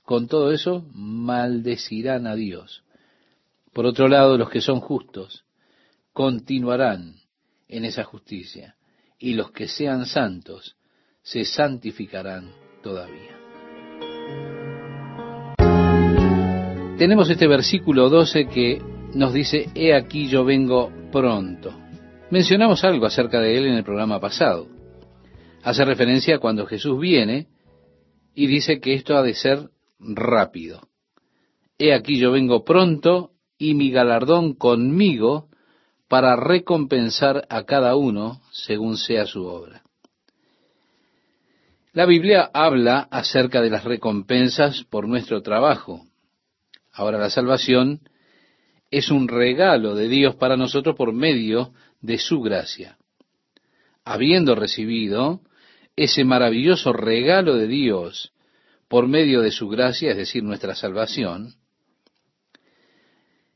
[0.04, 2.84] con todo eso maldecirán a Dios.
[3.72, 5.46] Por otro lado, los que son justos
[6.12, 7.16] continuarán
[7.70, 8.76] en esa justicia,
[9.18, 10.76] y los que sean santos
[11.22, 12.52] se santificarán
[12.84, 14.63] todavía.
[17.04, 18.82] Tenemos este versículo 12 que
[19.14, 21.78] nos dice, He aquí yo vengo pronto.
[22.30, 24.70] Mencionamos algo acerca de él en el programa pasado.
[25.64, 27.48] Hace referencia a cuando Jesús viene
[28.34, 30.80] y dice que esto ha de ser rápido.
[31.78, 35.50] He aquí yo vengo pronto y mi galardón conmigo
[36.08, 39.84] para recompensar a cada uno según sea su obra.
[41.92, 46.06] La Biblia habla acerca de las recompensas por nuestro trabajo.
[46.94, 48.02] Ahora la salvación
[48.92, 52.98] es un regalo de Dios para nosotros por medio de su gracia.
[54.06, 55.42] Habiendo recibido
[55.96, 58.34] ese maravilloso regalo de Dios
[58.88, 61.56] por medio de su gracia, es decir, nuestra salvación,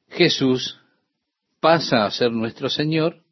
[0.09, 0.79] Jesús
[1.59, 3.23] pasa a ser nuestro Señor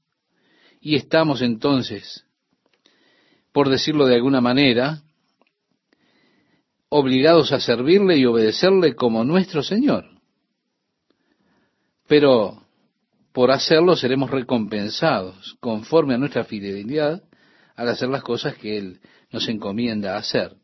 [0.80, 2.26] y estamos entonces,
[3.52, 5.02] por decirlo de alguna manera,
[6.98, 10.06] obligados a servirle y obedecerle como nuestro Señor.
[12.08, 12.64] Pero
[13.34, 17.22] por hacerlo seremos recompensados conforme a nuestra fidelidad
[17.76, 20.56] al hacer las cosas que Él nos encomienda hacer.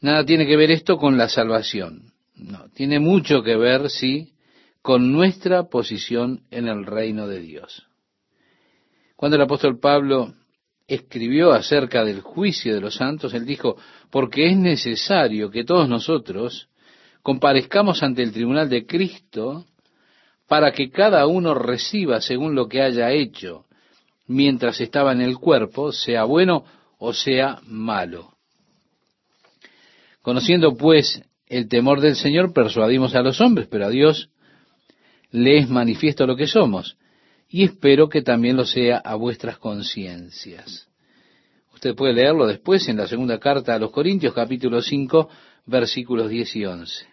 [0.00, 2.12] Nada tiene que ver esto con la salvación.
[2.36, 4.34] No, tiene mucho que ver, sí,
[4.82, 7.88] con nuestra posición en el reino de Dios.
[9.16, 10.34] Cuando el apóstol Pablo
[10.94, 13.76] escribió acerca del juicio de los santos, él dijo,
[14.10, 16.68] porque es necesario que todos nosotros
[17.22, 19.66] comparezcamos ante el tribunal de Cristo
[20.48, 23.66] para que cada uno reciba según lo que haya hecho
[24.26, 26.64] mientras estaba en el cuerpo, sea bueno
[26.98, 28.34] o sea malo.
[30.22, 34.30] Conociendo pues el temor del Señor, persuadimos a los hombres, pero a Dios
[35.30, 36.96] le es manifiesto lo que somos,
[37.50, 40.88] y espero que también lo sea a vuestras conciencias.
[41.74, 45.28] Usted puede leerlo después en la segunda carta a los Corintios, capítulo 5,
[45.66, 47.06] versículos 10 y 11.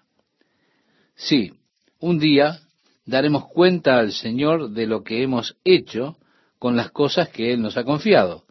[1.15, 1.53] Sí,
[1.99, 2.59] un día
[3.05, 6.17] daremos cuenta al Señor de lo que hemos hecho
[6.59, 8.43] con las cosas que Él nos ha confiado.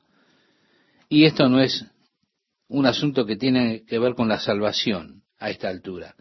[1.08, 1.86] Y esto no es
[2.66, 6.16] un asunto que tiene que ver con la salvación a esta altura.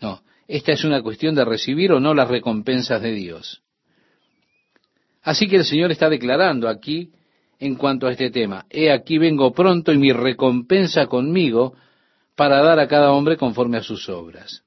[0.00, 3.62] No, esta es una cuestión de recibir o no las recompensas de Dios.
[5.22, 7.12] Así que el Señor está declarando aquí
[7.58, 11.74] en cuanto a este tema, he aquí vengo pronto y mi recompensa conmigo
[12.34, 14.64] para dar a cada hombre conforme a sus obras.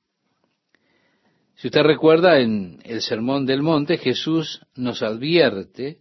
[1.56, 6.00] Si usted recuerda en el Sermón del Monte, Jesús nos advierte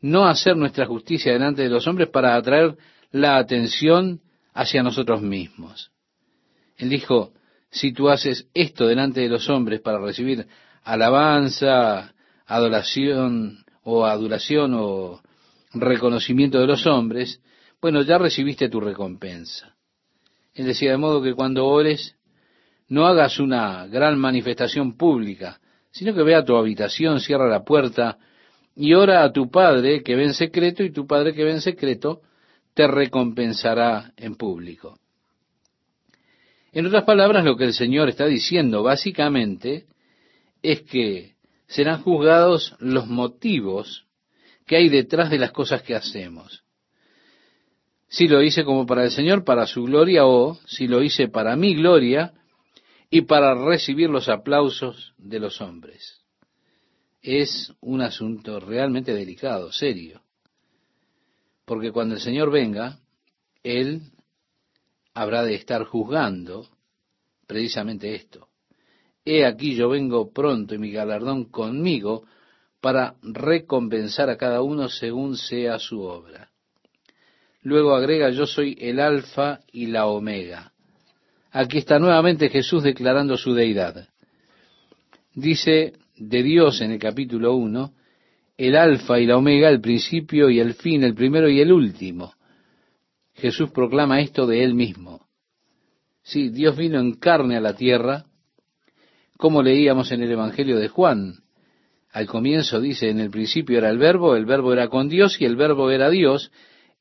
[0.00, 2.76] no hacer nuestra justicia delante de los hombres para atraer
[3.10, 4.20] la atención
[4.54, 5.90] hacia nosotros mismos.
[6.76, 7.32] Él dijo,
[7.70, 10.46] si tú haces esto delante de los hombres para recibir
[10.84, 12.14] alabanza,
[12.46, 15.20] adoración o adoración o
[15.72, 17.40] reconocimiento de los hombres,
[17.80, 19.76] bueno, ya recibiste tu recompensa.
[20.54, 22.16] Él decía de modo que cuando ores,
[22.88, 25.60] no hagas una gran manifestación pública,
[25.90, 28.18] sino que ve a tu habitación, cierra la puerta
[28.74, 31.60] y ora a tu Padre que ve en secreto y tu Padre que ve en
[31.60, 32.22] secreto
[32.74, 34.98] te recompensará en público.
[36.72, 39.86] En otras palabras, lo que el Señor está diciendo básicamente
[40.62, 41.34] es que
[41.68, 44.06] serán juzgados los motivos
[44.66, 46.64] que hay detrás de las cosas que hacemos.
[48.08, 51.56] Si lo hice como para el Señor, para su gloria, o si lo hice para
[51.56, 52.32] mi gloria
[53.10, 56.22] y para recibir los aplausos de los hombres.
[57.20, 60.22] Es un asunto realmente delicado, serio.
[61.66, 62.98] Porque cuando el Señor venga,
[63.62, 64.02] Él
[65.12, 66.66] habrá de estar juzgando
[67.46, 68.47] precisamente esto.
[69.30, 72.24] He aquí yo vengo pronto y mi galardón conmigo
[72.80, 76.48] para recompensar a cada uno según sea su obra.
[77.60, 80.72] Luego agrega, yo soy el alfa y la omega.
[81.50, 84.08] Aquí está nuevamente Jesús declarando su deidad.
[85.34, 87.92] Dice de Dios en el capítulo 1,
[88.56, 92.32] el alfa y la omega, el principio y el fin, el primero y el último.
[93.34, 95.28] Jesús proclama esto de él mismo.
[96.22, 98.24] Sí, Dios vino en carne a la tierra,
[99.38, 101.36] como leíamos en el Evangelio de Juan.
[102.10, 105.44] Al comienzo dice, en el principio era el verbo, el verbo era con Dios y
[105.44, 106.50] el verbo era Dios.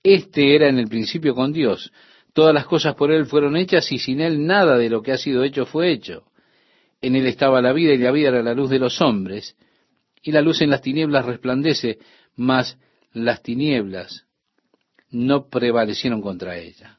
[0.03, 1.91] Este era en el principio con Dios.
[2.33, 5.17] Todas las cosas por Él fueron hechas y sin Él nada de lo que ha
[5.17, 6.25] sido hecho fue hecho.
[7.01, 9.57] En Él estaba la vida y la vida era la luz de los hombres.
[10.21, 11.97] Y la luz en las tinieblas resplandece,
[12.35, 12.77] mas
[13.13, 14.27] las tinieblas
[15.09, 16.96] no prevalecieron contra ella.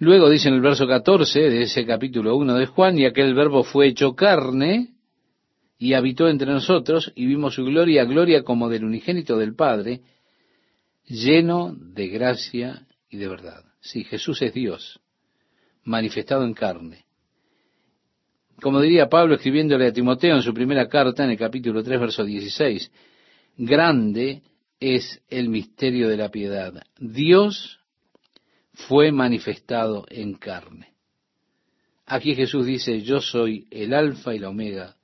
[0.00, 3.62] Luego dice en el verso 14 de ese capítulo 1 de Juan, y aquel verbo
[3.62, 4.94] fue hecho carne
[5.78, 10.00] y habitó entre nosotros y vimos su gloria, gloria como del unigénito del Padre,
[11.04, 13.62] lleno de gracia y de verdad.
[13.82, 15.00] Sí, Jesús es Dios,
[15.84, 17.04] manifestado en carne.
[18.62, 22.24] Como diría Pablo escribiéndole a Timoteo en su primera carta, en el capítulo 3, verso
[22.24, 22.90] 16,
[23.58, 24.40] grande
[24.80, 26.72] es el misterio de la piedad.
[26.98, 27.79] Dios
[28.72, 30.94] fue manifestado en carne.
[32.06, 34.96] Aquí Jesús dice, yo soy el alfa y la omega,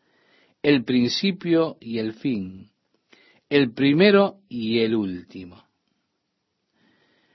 [0.63, 2.71] el principio y el fin,
[3.49, 5.65] el primero y el último.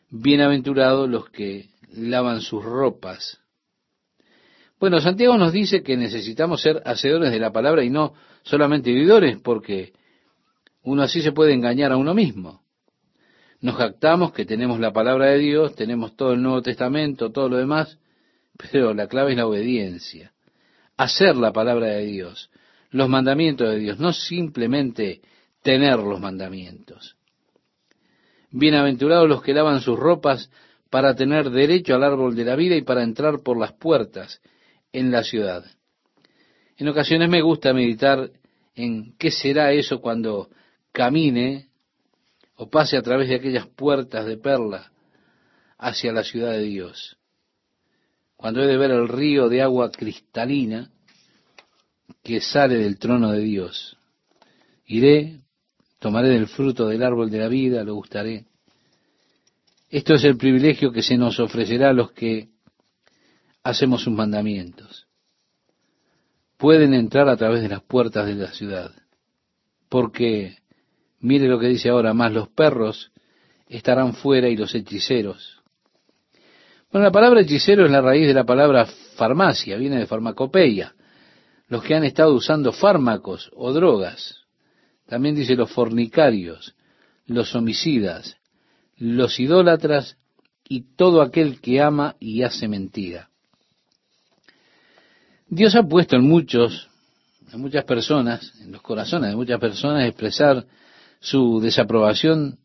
[0.09, 3.39] Bienaventurados los que lavan sus ropas.
[4.79, 8.13] Bueno, Santiago nos dice que necesitamos ser hacedores de la palabra y no
[8.43, 9.93] solamente vividores, porque
[10.83, 12.60] uno así se puede engañar a uno mismo.
[13.61, 17.57] Nos jactamos que tenemos la palabra de Dios, tenemos todo el Nuevo Testamento, todo lo
[17.57, 17.99] demás,
[18.57, 20.33] pero la clave es la obediencia.
[20.97, 22.49] Hacer la palabra de Dios,
[22.89, 25.21] los mandamientos de Dios, no simplemente
[25.61, 27.15] tener los mandamientos.
[28.49, 30.49] Bienaventurados los que lavan sus ropas
[30.89, 34.41] para tener derecho al árbol de la vida y para entrar por las puertas
[34.91, 35.63] en la ciudad.
[36.77, 38.31] En ocasiones me gusta meditar
[38.73, 40.49] en qué será eso cuando
[40.91, 41.70] camine
[42.61, 44.91] o pase a través de aquellas puertas de perla
[45.79, 47.17] hacia la ciudad de Dios.
[48.35, 50.91] Cuando he de ver el río de agua cristalina
[52.21, 53.97] que sale del trono de Dios.
[54.85, 55.41] Iré
[55.97, 58.45] tomaré del fruto del árbol de la vida, lo gustaré.
[59.89, 62.49] Esto es el privilegio que se nos ofrecerá a los que
[63.63, 65.07] hacemos sus mandamientos.
[66.57, 68.91] Pueden entrar a través de las puertas de la ciudad,
[69.89, 70.60] porque
[71.21, 73.11] mire lo que dice ahora, más los perros
[73.67, 75.61] estarán fuera y los hechiceros.
[76.91, 80.93] Bueno, la palabra hechicero es la raíz de la palabra farmacia, viene de farmacopeia,
[81.69, 84.41] los que han estado usando fármacos o drogas.
[85.07, 86.75] También dice los fornicarios,
[87.27, 88.37] los homicidas,
[88.97, 90.17] los idólatras
[90.67, 93.29] y todo aquel que ama y hace mentira.
[95.47, 96.89] Dios ha puesto en muchos,
[97.51, 100.65] en muchas personas, en los corazones de muchas personas, expresar
[101.21, 102.59] su desaprobación,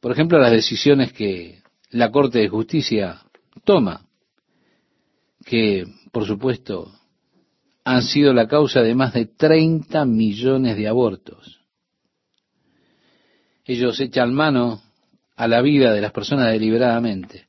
[0.00, 3.22] por ejemplo, las decisiones que la Corte de Justicia
[3.64, 4.06] toma,
[5.44, 6.92] que, por supuesto,
[7.84, 11.60] han sido la causa de más de 30 millones de abortos.
[13.64, 14.82] Ellos echan mano
[15.34, 17.48] a la vida de las personas deliberadamente.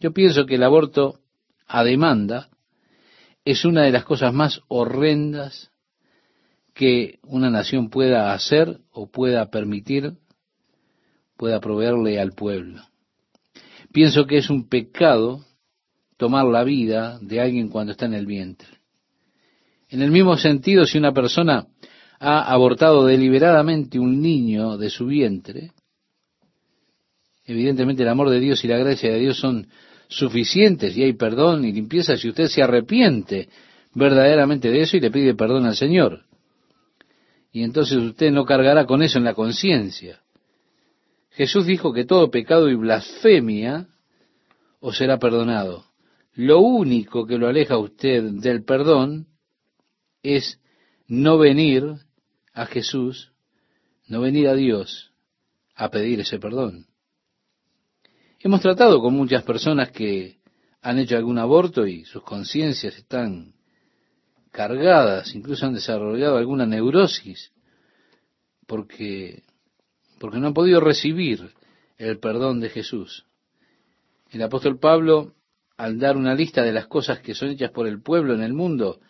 [0.00, 1.20] Yo pienso que el aborto
[1.66, 2.48] a demanda
[3.44, 5.70] es una de las cosas más horrendas
[6.78, 10.12] que una nación pueda hacer o pueda permitir,
[11.36, 12.82] pueda proveerle al pueblo.
[13.92, 15.44] Pienso que es un pecado
[16.16, 18.68] tomar la vida de alguien cuando está en el vientre.
[19.88, 21.66] En el mismo sentido, si una persona
[22.20, 25.72] ha abortado deliberadamente un niño de su vientre,
[27.44, 29.66] evidentemente el amor de Dios y la gracia de Dios son
[30.06, 33.48] suficientes y hay perdón y limpieza si usted se arrepiente
[33.94, 36.28] verdaderamente de eso y le pide perdón al Señor.
[37.52, 40.20] Y entonces usted no cargará con eso en la conciencia.
[41.30, 43.88] Jesús dijo que todo pecado y blasfemia
[44.80, 45.86] os será perdonado.
[46.34, 49.26] Lo único que lo aleja a usted del perdón
[50.22, 50.60] es
[51.06, 51.84] no venir
[52.52, 53.32] a Jesús,
[54.06, 55.12] no venir a Dios
[55.74, 56.86] a pedir ese perdón.
[58.40, 60.38] Hemos tratado con muchas personas que
[60.80, 63.54] han hecho algún aborto y sus conciencias están
[64.50, 67.52] cargadas, incluso han desarrollado alguna neurosis,
[68.66, 69.42] porque,
[70.18, 71.52] porque no han podido recibir
[71.96, 73.26] el perdón de Jesús.
[74.30, 75.34] El apóstol Pablo,
[75.76, 78.52] al dar una lista de las cosas que son hechas por el pueblo en el
[78.52, 79.00] mundo,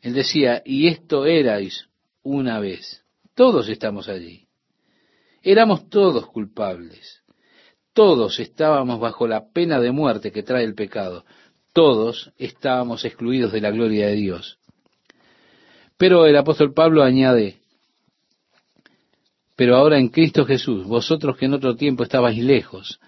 [0.00, 1.88] Él decía, y esto erais
[2.22, 3.04] una vez.
[3.34, 4.46] Todos estamos allí.
[5.42, 7.22] Éramos todos culpables.
[7.92, 11.24] Todos estábamos bajo la pena de muerte que trae el pecado.
[11.76, 14.58] Todos estábamos excluidos de la gloria de Dios.
[15.98, 17.56] Pero el apóstol Pablo añade,
[19.56, 22.98] pero ahora en Cristo Jesús, vosotros que en otro tiempo estabais lejos,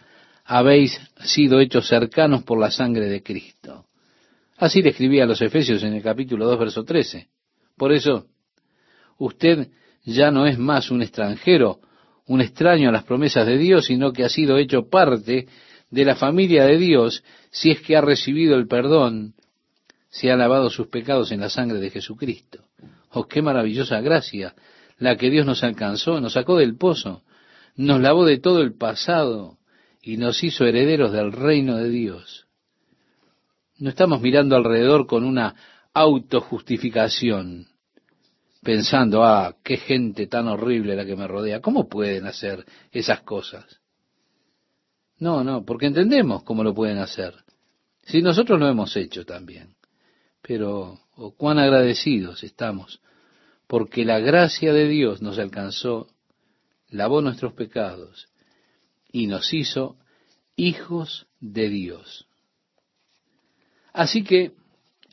[0.45, 3.87] habéis sido hechos cercanos por la sangre de Cristo.
[4.59, 7.27] Así le escribía a los Efesios en el capítulo 2, verso 13.
[7.75, 8.27] Por eso,
[9.17, 9.69] usted
[10.05, 11.81] ya no es más un extranjero,
[12.27, 15.49] un extraño a las promesas de Dios, sino que ha sido hecho parte
[15.91, 19.35] de la familia de Dios si es que ha recibido el perdón,
[20.11, 22.65] si ha lavado sus pecados en la sangre de Jesucristo.
[23.11, 24.55] Oh, qué maravillosa gracia
[24.99, 27.23] la que Dios nos alcanzó, nos sacó del pozo,
[27.77, 29.59] nos lavó de todo el pasado
[30.03, 32.47] y nos hizo herederos del reino de Dios.
[33.79, 35.55] No estamos mirando alrededor con una
[35.95, 37.69] autojustificación,
[38.63, 43.78] pensando, ah, qué gente tan horrible la que me rodea, ¿cómo pueden hacer esas cosas?
[45.19, 47.35] No, no, porque entendemos cómo lo pueden hacer.
[48.03, 49.75] Si nosotros lo hemos hecho también.
[50.43, 53.01] Pero, oh, cuán agradecidos estamos
[53.69, 56.09] porque la gracia de Dios nos alcanzó,
[56.89, 58.29] lavó nuestros pecados
[59.13, 59.97] y nos hizo
[60.57, 62.27] hijos de Dios.
[63.93, 64.53] Así que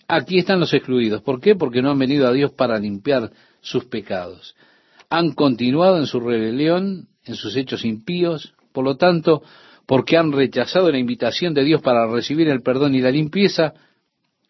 [0.08, 1.22] aquí están los excluidos.
[1.22, 1.56] ¿Por qué?
[1.56, 4.56] Porque no han venido a Dios para limpiar sus pecados.
[5.10, 9.44] Han continuado en su rebelión, en sus hechos impíos, por lo tanto,
[9.86, 13.74] porque han rechazado la invitación de Dios para recibir el perdón y la limpieza,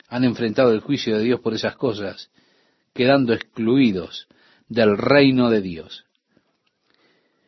[0.07, 2.29] han enfrentado el juicio de Dios por esas cosas
[2.95, 4.27] quedando excluidos
[4.69, 6.05] del reino de Dios.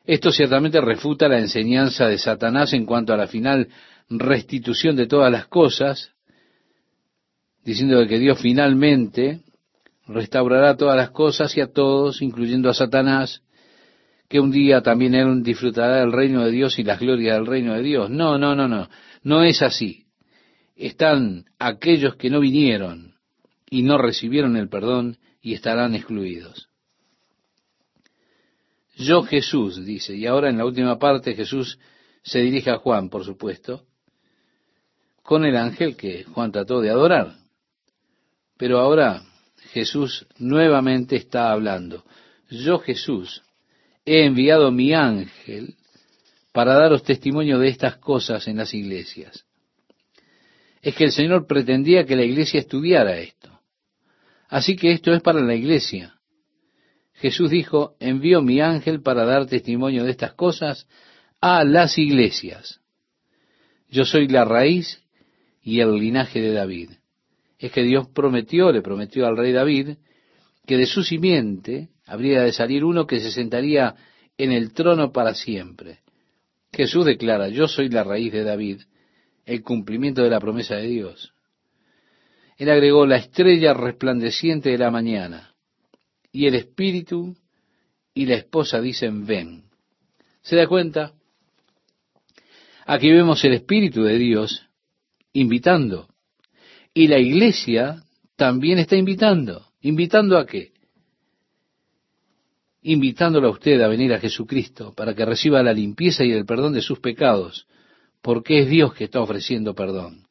[0.06, 3.70] Esto ciertamente refuta la enseñanza de Satanás en cuanto a la final
[4.10, 6.12] restitución de todas las cosas,
[7.64, 9.42] diciendo que Dios finalmente
[10.06, 13.42] restaurará todas las cosas y a todos, incluyendo a Satanás,
[14.28, 17.74] que un día también él disfrutará del reino de Dios y las glorias del reino
[17.74, 18.10] de Dios.
[18.10, 18.90] No, no, no, no,
[19.24, 20.06] no es así.
[20.76, 23.16] Están aquellos que no vinieron
[23.70, 26.70] y no recibieron el perdón y estarán excluidos.
[28.98, 31.80] Yo Jesús, dice, y ahora en la última parte Jesús
[32.24, 33.86] se dirige a Juan, por supuesto,
[35.22, 37.36] con el ángel que Juan trató de adorar.
[38.58, 39.22] Pero ahora
[39.72, 42.04] Jesús nuevamente está hablando.
[42.50, 43.44] Yo Jesús
[44.08, 45.76] he enviado mi ángel
[46.54, 49.46] para daros testimonio de estas cosas en las iglesias.
[50.82, 53.60] Es que el Señor pretendía que la iglesia estudiara esto.
[54.48, 56.16] Así que esto es para la iglesia.
[57.16, 60.88] Jesús dijo, envío mi ángel para dar testimonio de estas cosas
[61.42, 62.80] a las iglesias.
[63.90, 65.04] Yo soy la raíz
[65.62, 66.92] y el linaje de David.
[67.60, 69.98] Es que Dios prometió, le prometió al rey David,
[70.68, 73.96] que de su simiente habría de salir uno que se sentaría
[74.38, 76.02] en el trono para siempre.
[76.74, 78.82] Jesús declara, yo soy la raíz de David,
[79.46, 81.34] el cumplimiento de la promesa de Dios.
[82.58, 85.56] Él agregó la estrella resplandeciente de la mañana.
[86.34, 87.38] Y el espíritu
[88.14, 89.64] y la esposa dicen, ven.
[90.42, 91.14] ¿Se da cuenta?
[92.86, 94.68] Aquí vemos el espíritu de Dios
[95.32, 96.10] invitando.
[96.94, 98.04] Y la iglesia
[98.36, 99.67] también está invitando.
[99.88, 100.74] ¿Invitando a qué?
[102.82, 106.74] Invitándolo a usted a venir a Jesucristo para que reciba la limpieza y el perdón
[106.74, 107.68] de sus pecados,
[108.22, 110.28] porque es Dios que está ofreciendo perdón.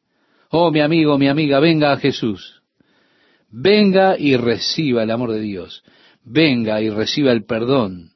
[0.51, 2.61] Oh, mi amigo, mi amiga, venga a Jesús.
[3.49, 5.83] Venga y reciba el amor de Dios.
[6.23, 8.11] Venga y reciba el perdón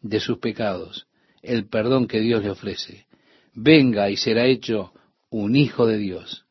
[0.00, 1.08] de sus pecados,
[1.42, 3.06] el perdón que Dios le ofrece.
[3.52, 4.92] Venga y será hecho
[5.28, 6.46] un hijo de Dios.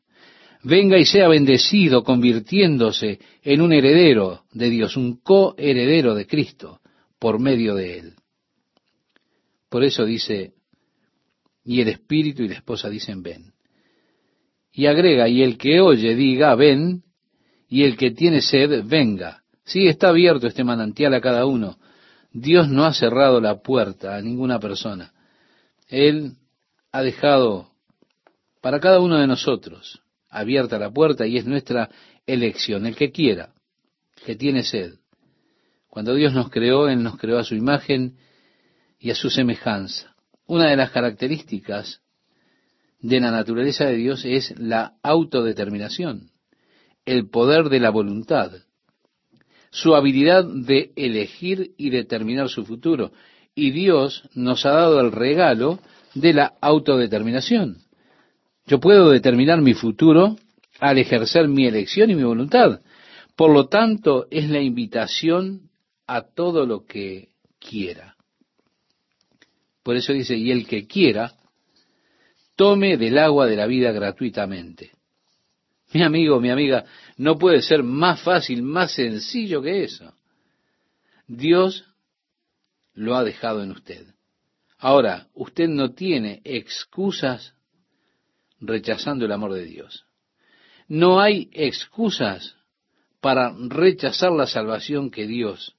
[0.68, 6.80] Venga y sea bendecido convirtiéndose en un heredero de Dios, un coheredero de Cristo
[7.18, 8.14] por medio de él.
[9.70, 10.52] Por eso dice,
[11.64, 13.54] y el espíritu y la esposa dicen, ven.
[14.70, 17.02] Y agrega, y el que oye diga, ven,
[17.66, 19.44] y el que tiene sed, venga.
[19.64, 21.78] Sí, está abierto este manantial a cada uno.
[22.30, 25.14] Dios no ha cerrado la puerta a ninguna persona.
[25.88, 26.34] Él
[26.92, 27.70] ha dejado
[28.60, 31.90] para cada uno de nosotros abierta la puerta y es nuestra
[32.26, 33.54] elección, el que quiera,
[34.24, 34.94] que tiene sed.
[35.88, 38.16] Cuando Dios nos creó, Él nos creó a su imagen
[38.98, 40.14] y a su semejanza.
[40.46, 42.02] Una de las características
[43.00, 46.30] de la naturaleza de Dios es la autodeterminación,
[47.04, 48.52] el poder de la voluntad,
[49.70, 53.12] su habilidad de elegir y determinar su futuro.
[53.54, 55.78] Y Dios nos ha dado el regalo
[56.14, 57.87] de la autodeterminación.
[58.68, 60.36] Yo puedo determinar mi futuro
[60.78, 62.82] al ejercer mi elección y mi voluntad.
[63.34, 65.70] Por lo tanto, es la invitación
[66.06, 68.14] a todo lo que quiera.
[69.82, 71.32] Por eso dice, y el que quiera,
[72.56, 74.90] tome del agua de la vida gratuitamente.
[75.94, 76.84] Mi amigo, mi amiga,
[77.16, 80.12] no puede ser más fácil, más sencillo que eso.
[81.26, 81.86] Dios
[82.92, 84.08] lo ha dejado en usted.
[84.76, 87.54] Ahora, usted no tiene excusas
[88.60, 90.06] rechazando el amor de Dios.
[90.88, 92.56] No hay excusas
[93.20, 95.76] para rechazar la salvación que Dios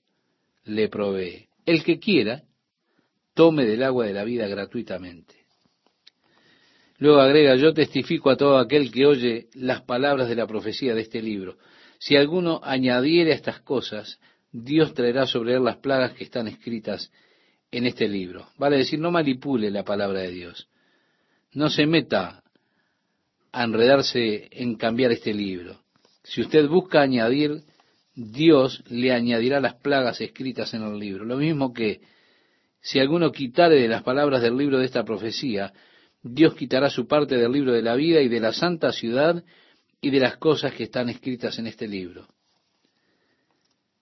[0.64, 1.48] le provee.
[1.66, 2.44] El que quiera,
[3.34, 5.36] tome del agua de la vida gratuitamente.
[6.98, 11.02] Luego agrega, yo testifico a todo aquel que oye las palabras de la profecía de
[11.02, 11.58] este libro.
[11.98, 14.20] Si alguno añadiere a estas cosas,
[14.52, 17.12] Dios traerá sobre él las plagas que están escritas
[17.72, 18.48] en este libro.
[18.58, 20.68] Vale decir, no manipule la palabra de Dios.
[21.54, 22.44] No se meta
[23.54, 25.80] enredarse en cambiar este libro.
[26.24, 27.64] Si usted busca añadir,
[28.16, 31.26] Dios le añadirá las plagas escritas en el libro.
[31.26, 32.02] Lo mismo que
[32.82, 35.74] si alguno quitare de las palabras del libro de esta profecía,
[36.22, 39.44] Dios quitará su parte del libro de la vida y de la santa ciudad
[40.02, 42.28] y de las cosas que están escritas en este libro.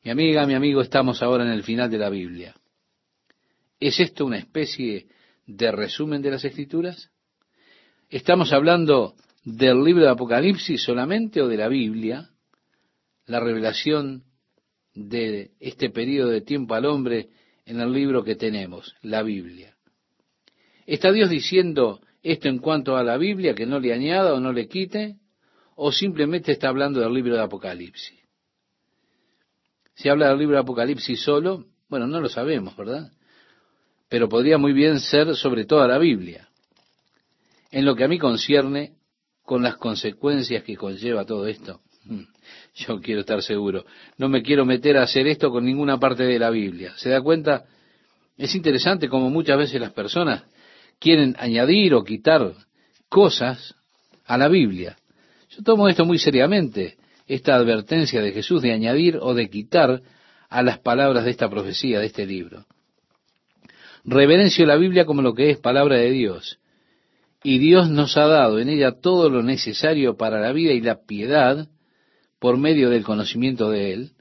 [0.03, 2.56] Mi amiga, mi amigo, estamos ahora en el final de la Biblia.
[3.80, 5.07] ¿Es esto una especie
[5.45, 7.11] de resumen de las escrituras?
[8.10, 9.15] ¿Estamos hablando
[9.48, 12.30] del libro de Apocalipsis solamente o de la Biblia?
[13.28, 14.24] La revelación
[14.94, 17.30] de este periodo de tiempo al hombre
[17.65, 19.74] en el libro que tenemos, la Biblia.
[20.86, 24.52] ¿Está Dios diciendo esto en cuanto a la Biblia, que no le añada o no
[24.52, 25.15] le quite?
[25.76, 28.19] ¿O simplemente está hablando del libro de Apocalipsis?
[29.95, 33.14] Si habla del libro de Apocalipsis solo, bueno, no lo sabemos, ¿verdad?
[34.10, 36.49] Pero podría muy bien ser sobre toda la Biblia.
[37.72, 38.97] En lo que a mí concierne,
[39.48, 42.24] con las consecuencias que conlleva todo esto, hmm,
[42.76, 43.86] yo quiero estar seguro.
[44.18, 46.91] No me quiero meter a hacer esto con ninguna parte de la Biblia.
[46.98, 47.64] ¿Se da cuenta?
[48.38, 50.44] Es interesante como muchas veces las personas
[50.99, 52.56] quieren añadir o quitar
[53.07, 53.74] cosas
[54.26, 54.98] a la Biblia.
[55.52, 60.02] Yo tomo esto muy seriamente, esta advertencia de Jesús de añadir o de quitar
[60.49, 62.65] a las palabras de esta profecía, de este libro.
[64.03, 66.60] Reverencio la Biblia como lo que es palabra de Dios.
[67.43, 71.05] Y Dios nos ha dado en ella todo lo necesario para la vida y la
[71.05, 71.68] piedad
[72.39, 74.11] por medio del conocimiento de Él.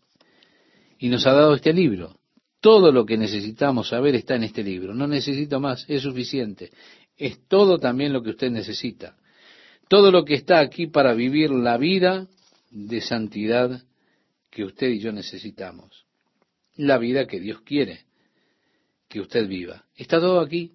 [0.98, 2.18] Y nos ha dado este libro.
[2.60, 4.94] Todo lo que necesitamos saber está en este libro.
[4.94, 6.70] No necesito más, es suficiente.
[7.16, 9.16] Es todo también lo que usted necesita.
[9.88, 12.26] Todo lo que está aquí para vivir la vida
[12.70, 13.82] de santidad
[14.50, 16.06] que usted y yo necesitamos.
[16.76, 18.00] La vida que Dios quiere
[19.08, 19.84] que usted viva.
[19.94, 20.72] Está todo aquí.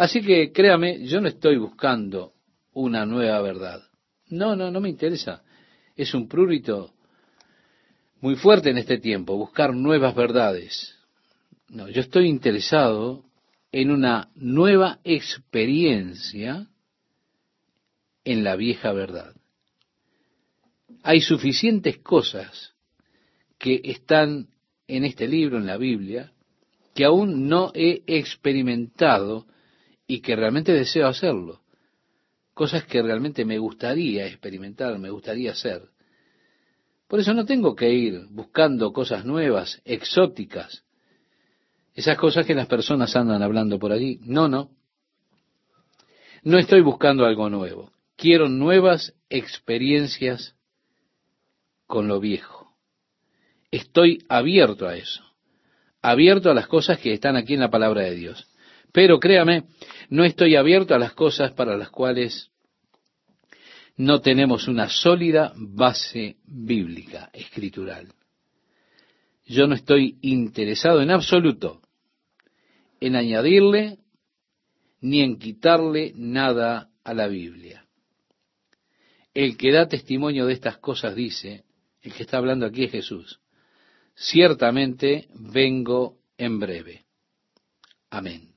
[0.00, 2.32] Así que créame, yo no estoy buscando
[2.72, 3.82] una nueva verdad.
[4.28, 5.42] No, no, no me interesa.
[5.94, 6.94] Es un prurito
[8.22, 10.96] muy fuerte en este tiempo, buscar nuevas verdades.
[11.68, 13.26] No, yo estoy interesado
[13.72, 16.66] en una nueva experiencia
[18.24, 19.34] en la vieja verdad.
[21.02, 22.72] Hay suficientes cosas
[23.58, 24.48] que están
[24.88, 26.32] en este libro, en la Biblia,
[26.94, 29.44] que aún no he experimentado
[30.10, 31.60] y que realmente deseo hacerlo.
[32.52, 35.82] Cosas que realmente me gustaría experimentar, me gustaría hacer.
[37.06, 40.82] Por eso no tengo que ir buscando cosas nuevas, exóticas,
[41.94, 44.18] esas cosas que las personas andan hablando por allí.
[44.24, 44.72] No, no.
[46.42, 47.92] No estoy buscando algo nuevo.
[48.16, 50.56] Quiero nuevas experiencias
[51.86, 52.74] con lo viejo.
[53.70, 55.22] Estoy abierto a eso.
[56.02, 58.49] Abierto a las cosas que están aquí en la palabra de Dios.
[58.92, 59.64] Pero créame,
[60.08, 62.50] no estoy abierto a las cosas para las cuales
[63.96, 68.12] no tenemos una sólida base bíblica, escritural.
[69.44, 71.80] Yo no estoy interesado en absoluto
[73.00, 73.98] en añadirle
[75.00, 77.86] ni en quitarle nada a la Biblia.
[79.32, 81.64] El que da testimonio de estas cosas dice,
[82.02, 83.40] el que está hablando aquí es Jesús,
[84.14, 87.04] ciertamente vengo en breve.
[88.10, 88.49] Amén.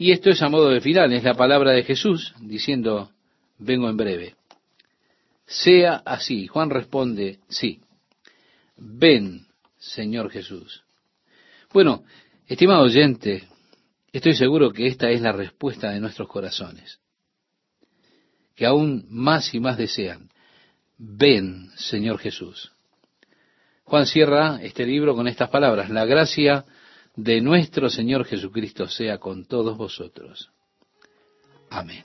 [0.00, 3.10] Y esto es a modo de final, es la palabra de Jesús diciendo,
[3.58, 4.34] vengo en breve.
[5.44, 6.46] Sea así.
[6.46, 7.82] Juan responde, sí.
[8.78, 9.46] Ven,
[9.76, 10.82] Señor Jesús.
[11.70, 12.02] Bueno,
[12.46, 13.46] estimado oyente,
[14.10, 16.98] estoy seguro que esta es la respuesta de nuestros corazones,
[18.56, 20.30] que aún más y más desean.
[20.96, 22.72] Ven, Señor Jesús.
[23.84, 25.90] Juan cierra este libro con estas palabras.
[25.90, 26.64] La gracia
[27.16, 30.50] de nuestro Señor Jesucristo sea con todos vosotros.
[31.70, 32.04] Amén.